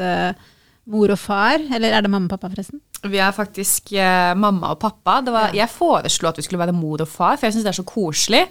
mor 0.91 1.13
og 1.15 1.19
far, 1.21 1.63
eller 1.63 1.95
er 1.95 2.03
det 2.03 2.11
mamma 2.11 2.27
og 2.27 2.35
pappa 2.35 2.51
forresten? 2.51 2.81
Vi 3.03 3.19
er 3.19 3.35
faktisk 3.35 3.93
eh, 3.99 4.33
mamma 4.39 4.73
og 4.75 4.81
pappa. 4.83 5.21
Det 5.27 5.35
var, 5.35 5.55
Jeg 5.55 5.71
foreslo 5.71 6.31
at 6.31 6.39
vi 6.39 6.45
skulle 6.47 6.63
være 6.63 6.75
mor 6.75 7.03
og 7.03 7.11
far, 7.11 7.37
for 7.37 7.49
jeg 7.49 7.57
syns 7.57 7.67
det 7.67 7.73
er 7.73 7.81
så 7.81 7.87
koselig. 7.87 8.45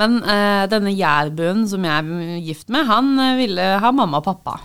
Men 0.00 0.18
eh, 0.22 0.64
denne 0.72 0.94
jærbuen 0.96 1.66
som 1.68 1.84
jeg 1.84 1.92
er 1.92 2.40
gift 2.44 2.72
med, 2.72 2.88
han 2.88 3.12
eh, 3.18 3.36
ville 3.40 3.68
ha 3.84 3.92
mamma 3.92 4.22
og 4.22 4.28
pappa. 4.28 4.58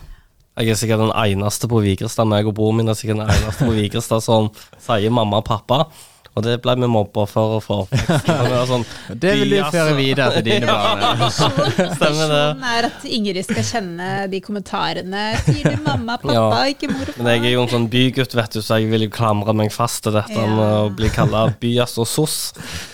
Jeg 0.60 0.70
er 0.70 0.78
sikkert 0.78 1.02
den 1.02 1.16
eneste 1.18 1.68
på 1.68 1.80
Vigrestad, 1.82 2.30
meg 2.30 2.46
og 2.46 2.54
broren 2.56 2.78
min 2.78 2.92
er 2.92 2.98
sikkert 2.98 3.24
den 3.24 3.32
eneste 3.34 3.66
på 3.66 3.74
Vigrestad 3.74 4.22
som 4.22 4.52
sier 4.78 5.12
mamma 5.12 5.42
og 5.42 5.48
pappa. 5.48 5.88
Og 6.34 6.42
det 6.42 6.56
ble 6.64 6.74
vi 6.82 6.88
mobba 6.90 7.28
for. 7.30 7.60
Og 7.60 7.90
vi 7.94 8.34
var 8.34 8.64
Sånn, 8.66 8.84
Det 9.14 9.34
vil 9.38 9.52
du 9.52 9.56
«Vi, 9.56 9.62
føre 9.70 9.84
altså». 9.92 9.98
videre 10.00 10.32
til 10.34 10.46
dine 10.48 10.66
barn. 10.66 11.22
Stemmer 12.00 12.32
det. 12.34 12.42
Er 12.74 12.88
at 12.90 13.06
Ingrid 13.06 13.46
skal 13.46 13.68
kjenne 13.68 14.08
de 14.32 14.40
kommentarene. 14.42 15.26
Sier 15.46 15.76
du 15.78 15.84
mamma, 15.86 16.18
pappa, 16.18 16.34
Ja. 16.34 16.74
ikke 16.74 16.90
mor 16.90 17.06
og 17.06 17.14
far? 17.14 17.22
Men 17.28 17.38
jeg 17.38 17.52
er 17.52 17.56
jo 17.58 17.62
en 17.68 17.72
sånn 17.76 17.88
bygutt, 17.94 18.34
vet 18.40 18.58
du, 18.58 18.62
så 18.66 18.80
jeg 18.82 18.90
vil 18.90 19.06
jo 19.06 19.12
klamre 19.14 19.54
meg 19.62 19.70
fast 19.76 20.02
til 20.08 20.18
dette 20.18 20.34
Ja. 20.34 20.48
med 20.50 20.74
å 20.80 20.90
bli 20.98 21.10
kalla 21.14 21.46
byass 21.62 21.98
og 22.02 22.10
soss. 22.10 22.38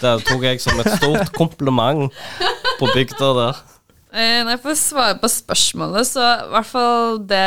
Det 0.01 0.17
tok 0.27 0.43
jeg 0.49 0.59
som 0.63 0.79
et 0.83 0.91
stort 0.99 1.31
kompliment 1.39 2.11
på 2.79 2.91
bygda 2.93 3.31
der. 3.39 3.63
Eh, 4.09 4.41
Når 4.41 4.55
jeg 4.55 4.61
får 4.63 4.77
svare 4.79 5.17
på 5.21 5.29
spørsmålet, 5.29 6.07
så 6.09 6.23
i 6.25 6.47
hvert 6.49 6.65
fall 6.65 7.19
det 7.29 7.41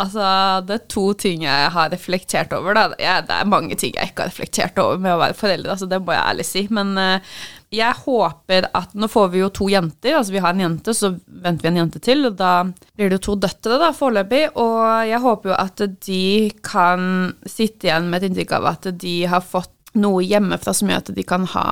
Altså, 0.00 0.26
det 0.64 0.76
er 0.78 0.86
to 0.88 1.04
ting 1.12 1.44
jeg 1.44 1.72
har 1.74 1.90
reflektert 1.92 2.54
over, 2.56 2.72
da. 2.74 2.84
Jeg, 2.96 3.26
det 3.28 3.36
er 3.36 3.50
mange 3.50 3.76
ting 3.76 3.92
jeg 3.96 4.10
ikke 4.10 4.24
har 4.24 4.32
reflektert 4.32 4.80
over 4.80 5.02
med 5.02 5.12
å 5.12 5.20
være 5.20 5.36
foreldre, 5.36 5.74
altså 5.74 5.88
det 5.90 6.00
må 6.00 6.14
jeg 6.16 6.24
ærlig 6.24 6.46
si. 6.48 6.62
Men 6.72 6.94
uh, 6.96 7.36
jeg 7.72 8.00
håper 8.02 8.70
at 8.76 8.96
Nå 8.96 9.08
får 9.12 9.28
vi 9.32 9.42
jo 9.42 9.50
to 9.52 9.68
jenter, 9.72 10.16
altså 10.16 10.34
vi 10.34 10.42
har 10.44 10.56
en 10.56 10.64
jente, 10.64 10.96
så 10.96 11.12
venter 11.44 11.66
vi 11.66 11.70
en 11.70 11.80
jente 11.84 12.02
til, 12.04 12.26
og 12.28 12.40
da 12.40 12.54
blir 12.96 13.12
det 13.12 13.20
jo 13.20 13.26
to 13.28 13.36
døtre, 13.44 13.78
da, 13.80 13.92
foreløpig. 13.96 14.42
Og 14.60 14.80
jeg 15.12 15.22
håper 15.28 15.52
jo 15.52 15.60
at 15.60 15.84
de 16.08 16.24
kan 16.64 17.06
sitte 17.44 17.88
igjen 17.88 18.08
med 18.08 18.22
et 18.22 18.30
inntrykk 18.30 18.56
av 18.58 18.72
at 18.74 18.90
de 19.04 19.16
har 19.28 19.44
fått 19.44 19.76
noe 20.00 20.22
hjemmefra 20.24 20.72
som 20.76 20.88
gjør 20.88 21.02
at 21.02 21.10
de 21.16 21.24
kan 21.26 21.44
ha 21.52 21.66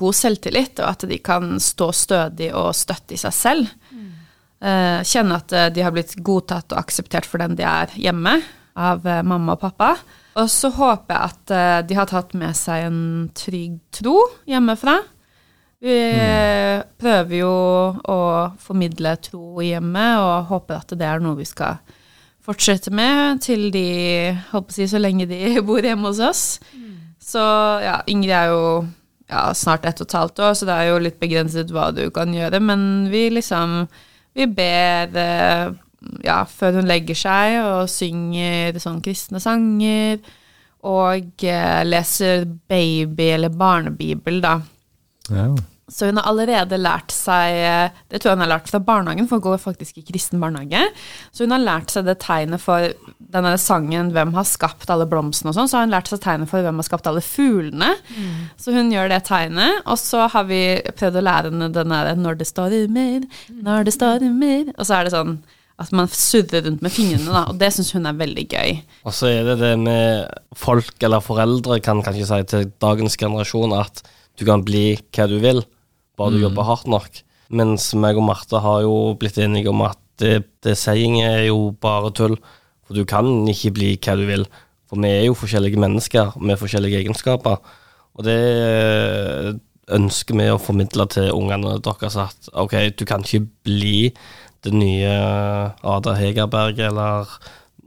god 0.00 0.16
selvtillit, 0.16 0.80
og 0.82 0.88
at 0.90 1.06
de 1.10 1.18
kan 1.22 1.54
stå 1.62 1.90
stødig 1.94 2.50
og 2.56 2.72
støtte 2.76 3.14
i 3.14 3.20
seg 3.20 3.36
selv. 3.36 3.70
Eh, 4.60 5.02
kjenne 5.08 5.38
at 5.40 5.52
eh, 5.56 5.70
de 5.72 5.80
har 5.80 5.92
blitt 5.94 6.18
godtatt 6.20 6.74
og 6.74 6.82
akseptert 6.82 7.24
for 7.24 7.40
den 7.40 7.56
de 7.56 7.64
er 7.64 7.92
hjemme, 7.96 8.34
av 8.76 9.06
eh, 9.08 9.22
mamma 9.24 9.56
og 9.56 9.62
pappa. 9.62 9.94
Og 10.40 10.50
så 10.52 10.68
håper 10.74 11.14
jeg 11.16 11.30
at 11.32 11.86
de 11.88 11.96
har 11.98 12.06
tatt 12.06 12.36
med 12.38 12.54
seg 12.54 12.84
en 12.86 13.00
trygg 13.34 13.80
tro 13.92 14.14
hjemmefra. 14.48 15.00
Vi 15.82 15.96
mm. 16.12 16.84
prøver 17.00 17.34
jo 17.40 17.50
å 18.12 18.20
formidle 18.60 19.16
tro 19.24 19.58
i 19.64 19.72
hjemmet, 19.72 20.20
og 20.20 20.52
håper 20.52 20.76
at 20.76 20.94
det 21.00 21.08
er 21.08 21.24
noe 21.24 21.40
vi 21.40 21.48
skal 21.48 21.80
fortsette 22.46 22.92
med 22.94 23.42
til 23.42 23.68
de 23.74 23.88
å 24.54 24.62
si, 24.70 24.86
så 24.88 25.00
lenge 25.02 25.26
de 25.28 25.56
bor 25.66 25.82
hjemme 25.82 26.12
hos 26.12 26.22
oss. 26.22 26.44
Så 27.30 27.42
ja, 27.84 28.00
Ingrid 28.10 28.34
er 28.34 28.50
jo 28.50 28.62
ja, 29.30 29.50
snart 29.54 29.86
ett 29.86 30.00
og 30.02 30.08
et 30.08 30.16
halvt 30.18 30.42
år, 30.42 30.56
så 30.58 30.66
det 30.68 30.76
er 30.76 30.88
jo 30.90 31.02
litt 31.04 31.20
begrenset 31.22 31.70
hva 31.74 31.90
du 31.94 32.02
kan 32.14 32.32
gjøre, 32.34 32.62
men 32.62 32.82
vi 33.12 33.28
liksom 33.32 33.84
Vi 34.38 34.44
ber 34.46 35.16
eh, 35.18 35.72
ja, 36.22 36.36
før 36.46 36.78
hun 36.78 36.86
legger 36.86 37.18
seg, 37.18 37.56
og 37.66 37.88
synger 37.90 38.78
sånn 38.78 39.00
kristne 39.02 39.40
sanger, 39.42 40.20
og 40.86 41.42
eh, 41.42 41.80
leser 41.82 42.46
baby- 42.70 43.32
eller 43.34 43.50
barnebibel, 43.50 44.38
da. 44.44 44.60
Ja. 45.34 45.48
Så 45.90 46.06
hun 46.06 46.20
har 46.20 46.28
allerede 46.30 46.78
lært 46.78 47.10
seg 47.10 47.56
eh, 47.58 47.96
Det 48.10 48.20
tror 48.20 48.30
jeg 48.30 48.38
hun 48.38 48.44
har 48.44 48.52
lært 48.52 48.70
fra 48.70 48.80
barnehagen, 48.84 49.26
for 49.28 49.40
hun 49.40 49.46
går 49.48 49.62
faktisk 49.62 49.98
i 49.98 50.04
kristen 50.06 50.40
barnehage. 50.42 50.84
Så 51.34 51.44
hun 51.44 51.54
har 51.54 51.62
lært 51.62 51.92
seg 51.92 52.06
det 52.06 52.20
tegnet 52.22 52.62
for 52.62 52.92
denne 53.18 53.54
sangen 53.58 54.10
'Hvem 54.14 54.34
har 54.34 54.46
skapt 54.48 54.90
alle 54.90 55.06
blomstene?' 55.10 55.52
og 55.52 55.58
sånn. 55.58 55.70
Så 55.70 55.78
har 55.78 55.86
hun 55.86 55.94
lært 55.94 56.10
seg 56.10 56.22
tegnet 56.22 56.50
for 56.50 56.62
'Hvem 56.62 56.82
har 56.82 56.88
skapt 56.88 57.06
alle 57.10 57.22
fuglene?' 57.22 57.94
Så 58.58 58.74
hun 58.74 58.90
gjør 58.90 59.10
det 59.10 59.24
tegnet. 59.26 59.82
Og 59.86 59.98
så 59.98 60.28
har 60.30 60.44
vi 60.44 60.80
prøvd 60.98 61.20
å 61.20 61.26
lære 61.26 61.50
henne 61.50 61.72
den 61.72 61.94
derre 61.94 62.14
'Når 62.16 62.38
det 62.38 62.46
stormer, 62.46 63.26
når 63.50 63.84
det 63.84 63.94
stormer' 63.94 64.74
Og 64.78 64.86
så 64.86 64.94
er 64.94 65.04
det 65.04 65.12
sånn 65.12 65.42
at 65.80 65.92
man 65.96 66.08
surrer 66.12 66.66
rundt 66.66 66.82
med 66.82 66.92
fingrene, 66.92 67.32
da. 67.32 67.46
Og 67.48 67.58
det 67.60 67.72
syns 67.72 67.94
hun 67.96 68.06
er 68.06 68.18
veldig 68.18 68.46
gøy. 68.52 68.82
Og 69.08 69.14
så 69.16 69.30
er 69.32 69.44
det 69.48 69.58
det 69.62 69.78
med 69.80 70.28
folk 70.52 70.92
eller 71.02 71.24
foreldre 71.24 71.80
kan 71.80 72.02
kanskje 72.04 72.28
si 72.28 72.40
til 72.52 72.72
dagens 72.84 73.16
generasjon 73.16 73.72
at 73.72 74.02
du 74.36 74.44
kan 74.44 74.64
bli 74.64 74.98
hva 75.16 75.26
du 75.28 75.38
vil, 75.40 75.62
bare 76.20 76.36
du 76.36 76.42
jobber 76.44 76.68
hardt 76.68 76.88
nok. 76.90 77.22
Mens 77.50 77.90
meg 77.98 78.18
og 78.20 78.28
Marte 78.28 78.60
har 78.62 78.84
jo 78.84 79.14
blitt 79.18 79.40
enige 79.42 79.72
om 79.72 79.82
at 79.88 79.98
det, 80.20 80.44
det 80.62 80.76
saying 80.78 81.18
er 81.24 81.46
jo 81.48 81.70
bare 81.80 82.12
tull. 82.14 82.36
For 82.86 82.98
du 82.98 83.06
kan 83.08 83.26
ikke 83.48 83.72
bli 83.78 83.94
hva 83.96 84.16
du 84.18 84.26
vil. 84.28 84.44
For 84.90 85.00
vi 85.00 85.10
er 85.10 85.24
jo 85.28 85.38
forskjellige 85.38 85.80
mennesker 85.80 86.36
med 86.42 86.60
forskjellige 86.60 87.00
egenskaper. 87.02 87.58
Og 88.18 88.26
det 88.26 88.40
ønsker 89.90 90.38
vi 90.38 90.50
å 90.50 90.60
formidle 90.62 91.06
til 91.10 91.32
ungene 91.34 91.78
deres 91.82 92.18
at 92.20 92.50
ok, 92.52 92.76
du 92.94 93.06
kan 93.08 93.24
ikke 93.24 93.46
bli 93.66 94.10
det 94.64 94.72
nye 94.76 95.10
Ada 95.80 96.14
Hegerberg 96.18 96.82
eller 96.90 97.30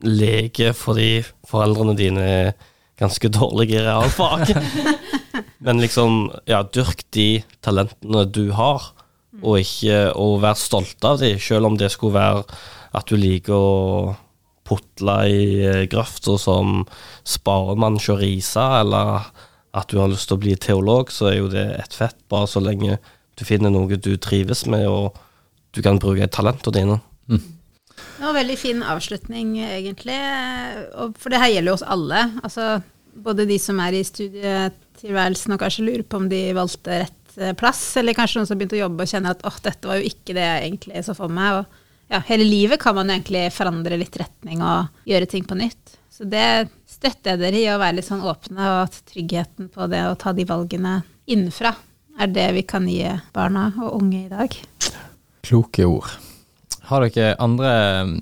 lege 0.04 0.74
fordi 0.76 1.22
foreldrene 1.48 1.96
dine 1.96 2.24
er 2.28 2.54
ganske 3.00 3.30
dårlige 3.32 3.80
i 3.80 3.86
realfag. 3.86 4.52
Men 5.64 5.82
liksom, 5.82 6.28
ja, 6.50 6.64
dyrk 6.64 7.06
de 7.16 7.44
talentene 7.66 8.26
du 8.30 8.52
har, 8.58 8.92
og 9.42 9.64
ikke 9.64 10.12
å 10.20 10.36
være 10.42 10.62
stolt 10.62 11.06
av 11.08 11.18
de, 11.24 11.34
selv 11.42 11.72
om 11.72 11.78
det 11.80 11.90
skulle 11.94 12.20
være 12.20 12.44
at 12.94 13.10
du 13.10 13.18
liker 13.18 13.56
å 13.56 14.14
putle 14.64 15.16
i 15.28 15.42
eh, 15.66 15.82
grøfta 15.92 16.38
som 16.40 16.84
sparemann 17.28 17.98
choriza, 18.00 18.68
eller 18.84 19.26
at 19.74 19.90
du 19.90 19.98
har 20.00 20.12
lyst 20.12 20.30
til 20.30 20.38
å 20.38 20.44
bli 20.44 20.54
teolog, 20.62 21.12
så 21.12 21.32
er 21.32 21.40
jo 21.40 21.50
det 21.52 21.66
et 21.80 21.98
fett, 21.98 22.20
bare 22.32 22.48
så 22.50 22.62
lenge 22.64 23.00
du 23.34 23.44
finner 23.48 23.74
noe 23.74 23.98
du 23.98 24.14
trives 24.22 24.68
med, 24.70 24.86
og 24.88 25.18
du 25.74 25.82
kan 25.82 25.98
bruke 26.02 26.30
talentene 26.30 26.78
dine. 26.78 27.00
Det 27.34 28.22
var 28.22 28.38
veldig 28.38 28.58
fin 28.62 28.84
avslutning, 28.86 29.56
egentlig. 29.66 30.20
Og 31.02 31.18
for 31.20 31.34
det 31.34 31.42
her 31.42 31.52
gjelder 31.56 31.74
jo 31.74 31.78
oss 31.80 31.86
alle. 31.96 32.22
Altså, 32.46 32.68
både 33.26 33.48
de 33.50 33.58
som 33.62 33.82
er 33.84 33.98
i 33.98 34.04
studietilværelsen 35.04 35.54
og 35.54 35.60
kanskje 35.60 35.86
lurer 35.86 36.04
på 36.08 36.18
om 36.18 36.30
de 36.32 36.54
valgte 36.56 37.00
rett 37.04 37.38
eh, 37.38 37.54
plass, 37.54 37.98
eller 37.98 38.16
kanskje 38.16 38.40
noen 38.40 38.48
som 38.48 38.58
begynte 38.58 38.78
å 38.78 38.84
jobbe 38.86 39.04
og 39.04 39.10
kjenner 39.12 39.36
at 39.36 39.44
åh, 39.46 39.58
dette 39.64 39.88
var 39.88 40.00
jo 40.00 40.08
ikke 40.08 40.34
det 40.34 40.46
jeg 40.46 40.68
egentlig 40.70 41.04
så 41.04 41.16
for 41.18 41.30
meg. 41.30 41.60
Og 41.60 42.14
ja, 42.14 42.22
hele 42.30 42.46
livet 42.48 42.80
kan 42.80 42.96
man 42.96 43.12
egentlig 43.12 43.50
forandre 43.54 43.98
litt 44.00 44.16
retning 44.18 44.64
og 44.64 44.88
gjøre 45.10 45.28
ting 45.28 45.44
på 45.46 45.58
nytt. 45.60 45.98
Så 46.14 46.28
det 46.30 46.70
støtter 46.88 47.34
jeg 47.34 47.42
dere 47.42 47.60
i, 47.60 47.70
å 47.74 47.80
være 47.82 47.98
litt 47.98 48.08
sånn 48.08 48.24
åpne, 48.24 48.62
og 48.62 48.84
at 48.86 49.00
tryggheten 49.12 49.72
på 49.74 49.88
det 49.92 50.04
å 50.08 50.16
ta 50.20 50.34
de 50.34 50.46
valgene 50.48 51.02
innenfra 51.26 51.74
er 52.22 52.30
det 52.30 52.52
vi 52.54 52.62
kan 52.70 52.86
gi 52.88 53.08
barna 53.34 53.72
og 53.82 53.98
unge 53.98 54.28
i 54.28 54.30
dag. 54.32 54.54
Kloke 55.44 55.88
ord. 55.90 56.12
Har 56.88 57.02
dere 57.08 57.34
andre 57.42 57.72
mm, 58.06 58.16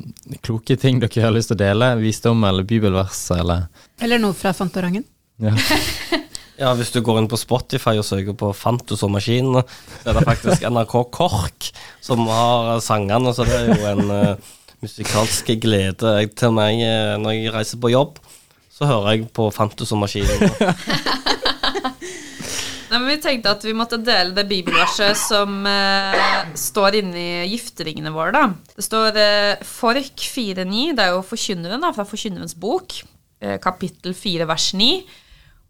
kloke 0.45 0.77
ting 0.79 1.01
dere 1.01 1.25
har 1.25 1.33
lyst 1.33 1.51
til 1.51 1.57
å 1.57 1.61
dele? 1.61 1.91
Visdom 1.99 2.45
eller 2.47 2.65
bibelvers 2.65 3.25
eller 3.35 3.67
Eller 3.99 4.21
noe 4.21 4.37
fra 4.37 4.53
Fantorangen. 4.55 5.05
ja. 5.43 5.53
Ja, 6.59 6.73
hvis 6.77 6.91
du 6.93 6.99
går 7.01 7.21
inn 7.21 7.29
på 7.31 7.39
Spotify 7.39 7.95
og 7.97 8.05
søker 8.05 8.35
på 8.37 8.51
'Fantus 8.53 9.03
og 9.03 9.13
maskinene, 9.15 9.63
så 10.01 10.09
er 10.11 10.19
det 10.19 10.27
faktisk 10.27 10.65
NRK 10.67 10.95
KORK 11.11 11.71
som 12.01 12.27
har 12.27 12.79
sangene, 12.83 13.33
så 13.33 13.47
det 13.47 13.55
er 13.55 13.71
jo 13.71 13.87
en 13.93 14.11
uh, 14.11 14.51
musikalsk 14.83 15.53
glede 15.61 16.17
jeg, 16.19 16.35
til 16.35 16.53
meg 16.53 16.83
uh, 16.83 17.17
når 17.21 17.37
jeg 17.37 17.55
reiser 17.55 17.81
på 17.81 17.93
jobb. 17.93 18.19
Så 18.69 18.85
hører 18.85 19.11
jeg 19.15 19.31
på 19.33 19.49
'Fantus 19.49 19.91
og 19.91 20.03
maskinene. 20.03 20.51
Nei, 22.91 22.99
men 22.99 23.07
Vi 23.07 23.21
tenkte 23.23 23.53
at 23.55 23.63
vi 23.63 23.71
måtte 23.71 24.01
dele 24.03 24.35
det 24.35 24.49
bibelverset 24.49 25.15
som 25.15 25.63
eh, 25.69 26.17
står 26.59 26.97
inni 26.99 27.47
gifteringene 27.53 28.11
våre. 28.11 28.33
da. 28.35 28.73
Det 28.75 28.83
står 28.83 29.19
eh, 29.21 29.63
Fork 29.63 30.19
4.9, 30.19 30.97
det 30.97 31.05
er 31.05 31.13
jo 31.15 31.23
Forkynneren 31.23 31.85
da, 31.85 31.93
fra 31.95 32.03
Forkynnerens 32.07 32.57
bok, 32.59 32.97
eh, 33.39 33.55
kapittel 33.63 34.11
4 34.17 34.47
vers 34.49 34.67
9. 34.75 34.89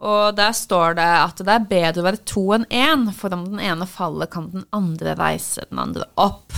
Og 0.02 0.36
der 0.38 0.54
står 0.58 0.96
det 0.98 1.08
at 1.22 1.42
det 1.46 1.54
er 1.54 1.70
bedre 1.70 2.02
å 2.02 2.08
være 2.08 2.26
to 2.26 2.44
enn 2.58 2.66
én, 2.74 3.08
for 3.14 3.34
om 3.36 3.46
den 3.52 3.62
ene 3.62 3.86
faller, 3.90 4.30
kan 4.32 4.50
den 4.54 4.66
andre 4.74 5.14
reise 5.20 5.68
den 5.70 5.82
andre 5.84 6.08
opp. 6.20 6.56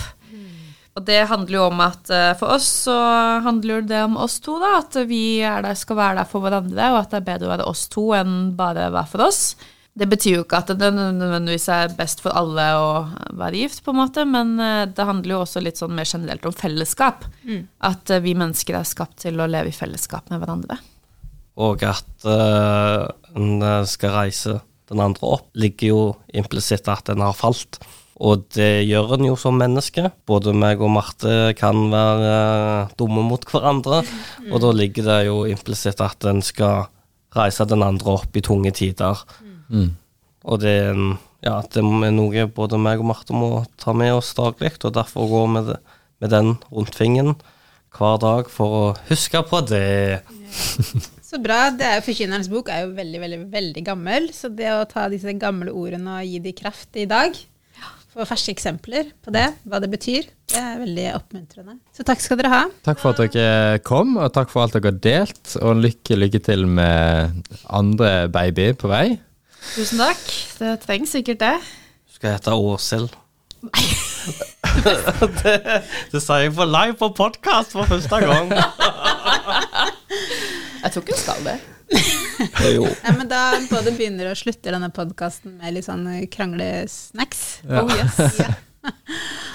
Og 0.94 1.02
det 1.02 1.24
handler 1.26 1.58
jo 1.58 1.66
om 1.66 1.80
at 1.82 2.10
eh, 2.14 2.32
for 2.38 2.54
oss 2.54 2.68
så 2.86 2.94
handler 3.42 3.82
det 3.82 4.04
om 4.06 4.16
oss 4.20 4.38
to, 4.42 4.60
da. 4.62 4.76
At 4.78 4.94
vi 5.10 5.40
er 5.42 5.64
der, 5.66 5.74
skal 5.78 5.98
være 5.98 6.20
der 6.20 6.28
for 6.30 6.44
hverandre, 6.44 6.90
og 6.92 7.00
at 7.00 7.10
det 7.10 7.20
er 7.20 7.30
bedre 7.32 7.48
å 7.48 7.54
være 7.56 7.70
oss 7.70 7.88
to 7.90 8.12
enn 8.14 8.52
bare 8.58 8.90
hver 8.94 9.08
for 9.10 9.26
oss. 9.26 9.42
Det 9.94 10.06
betyr 10.10 10.38
jo 10.38 10.44
ikke 10.44 10.58
at 10.62 10.70
det 10.78 10.90
nødvendigvis 10.94 11.68
er 11.70 11.92
best 11.98 12.22
for 12.22 12.34
alle 12.34 12.62
å 12.78 12.88
være 13.38 13.60
gift, 13.62 13.82
på 13.86 13.92
en 13.94 14.00
måte, 14.04 14.24
men 14.26 14.54
eh, 14.62 14.86
det 14.90 15.10
handler 15.10 15.36
jo 15.36 15.42
også 15.42 15.62
litt 15.66 15.82
sånn 15.82 15.94
mer 15.98 16.06
generelt 16.06 16.46
om 16.46 16.54
fellesskap. 16.54 17.26
At 17.90 18.14
eh, 18.14 18.22
vi 18.22 18.38
mennesker 18.38 18.78
er 18.78 18.86
skapt 18.86 19.24
til 19.26 19.42
å 19.42 19.50
leve 19.50 19.74
i 19.74 19.76
fellesskap 19.76 20.30
med 20.30 20.42
hverandre. 20.42 20.78
Og 21.60 21.82
at 21.86 22.26
uh, 22.26 23.06
en 23.34 23.84
skal 23.86 24.16
reise 24.16 24.58
den 24.90 25.00
andre 25.00 25.36
opp, 25.36 25.50
ligger 25.56 25.90
jo 25.90 26.00
implisitt 26.34 26.88
at 26.90 27.12
en 27.12 27.22
har 27.24 27.36
falt. 27.36 27.78
Og 28.22 28.44
det 28.54 28.86
gjør 28.86 29.16
en 29.16 29.28
jo 29.30 29.36
som 29.38 29.56
menneske. 29.58 30.08
Både 30.28 30.54
meg 30.54 30.82
og 30.82 30.92
Marte 30.94 31.54
kan 31.58 31.88
være 31.92 32.34
uh, 32.86 32.92
dumme 32.98 33.24
mot 33.26 33.46
hverandre. 33.50 34.02
Og 34.52 34.60
da 34.62 34.74
ligger 34.74 35.08
det 35.08 35.20
jo 35.30 35.44
implisitt 35.50 36.02
at 36.04 36.26
en 36.30 36.42
skal 36.44 36.88
reise 37.34 37.66
den 37.66 37.82
andre 37.82 38.18
opp 38.20 38.36
i 38.36 38.44
tunge 38.44 38.70
tider. 38.74 39.24
Og 40.44 40.60
det 40.62 40.74
er, 40.84 40.92
en, 40.92 41.16
ja, 41.44 41.56
det 41.64 41.80
er 41.82 42.14
noe 42.14 42.46
både 42.54 42.78
meg 42.80 43.02
og 43.02 43.08
Marte 43.10 43.36
må 43.36 43.64
ta 43.80 43.94
med 43.96 44.12
oss 44.14 44.34
daglig, 44.36 44.74
og 44.84 44.94
derfor 44.94 45.30
går 45.30 45.46
vi 45.46 45.54
med, 45.56 45.74
med 46.22 46.34
den 46.34 46.54
rundt 46.70 46.94
fingeren 46.98 47.34
hver 47.94 48.18
dag 48.22 48.50
for 48.50 48.78
å 48.78 48.86
huske 49.08 49.42
på 49.48 49.62
det. 49.70 50.22
Så 51.34 51.40
bra. 51.42 51.66
det 51.74 51.82
er 51.82 51.96
jo 51.98 52.04
Forkynnerens 52.06 52.46
bok 52.46 52.68
er 52.70 52.84
jo 52.84 52.92
veldig, 52.94 53.18
veldig, 53.24 53.38
veldig 53.50 53.82
gammel, 53.82 54.28
så 54.30 54.46
det 54.54 54.68
å 54.70 54.84
ta 54.86 55.08
disse 55.10 55.32
gamle 55.34 55.72
ordene 55.74 56.20
og 56.20 56.28
gi 56.30 56.38
de 56.44 56.52
kraft 56.54 56.94
i 57.00 57.08
dag, 57.10 57.34
få 58.14 58.22
ferske 58.28 58.52
eksempler 58.54 59.08
på 59.24 59.32
det, 59.34 59.48
hva 59.66 59.80
det 59.82 59.88
betyr, 59.90 60.28
det 60.52 60.60
er 60.60 60.78
veldig 60.78 61.06
oppmuntrende. 61.16 61.74
Så 61.90 62.06
takk 62.06 62.22
skal 62.22 62.38
dere 62.38 62.52
ha. 62.52 62.60
Takk 62.86 63.02
for 63.02 63.10
at 63.10 63.18
dere 63.34 63.80
kom, 63.82 64.14
og 64.14 64.30
takk 64.36 64.46
for 64.52 64.62
alt 64.62 64.76
dere 64.76 64.92
har 64.92 65.00
delt. 65.02 65.56
Og 65.58 65.82
lykke, 65.82 66.14
lykke 66.22 66.38
til 66.46 66.62
med 66.70 67.34
andre 67.66 68.28
baby 68.30 68.70
på 68.78 68.86
vei. 68.92 69.18
Tusen 69.74 69.98
takk. 70.04 70.22
Det 70.60 70.76
trengs 70.86 71.10
sikkert 71.18 71.42
det. 71.42 71.56
Skal 72.14 72.30
jeg 72.30 72.38
hete 72.38 72.54
Åshild. 72.54 73.10
det, 75.42 75.58
det 76.12 76.20
sa 76.22 76.38
jeg 76.44 76.54
på 76.54 76.64
live 76.68 76.94
på 77.00 77.08
podkast 77.18 77.74
for 77.74 77.82
første 77.90 78.16
gang. 78.22 78.54
Jeg 80.84 80.92
tror 80.92 81.04
ikke 81.04 81.16
hun 81.16 81.22
skal 81.22 81.46
det. 81.48 81.56
jo. 82.74 82.84
Nei, 82.84 83.14
men 83.16 83.30
da 83.30 83.40
både 83.70 83.94
begynner 83.96 84.32
og 84.32 84.38
slutter 84.40 84.76
denne 84.76 84.90
podkasten 84.94 85.56
med 85.60 85.76
litt 85.78 85.88
sånn 85.88 86.06
kranglesnacks. 86.34 87.44
Ja. 87.64 87.82
Oh 87.84 87.90
yes. 87.96 88.40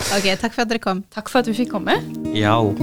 Ok, 0.09 0.25
takk 0.41 0.55
for 0.55 0.63
at 0.63 0.71
dere 0.71 0.81
kom. 0.81 1.03
Takk 1.13 1.29
for 1.29 1.43
at 1.43 1.51
vi 1.51 1.53
fikk 1.59 1.75
komme. 1.75 1.99
Jau. 2.33 2.73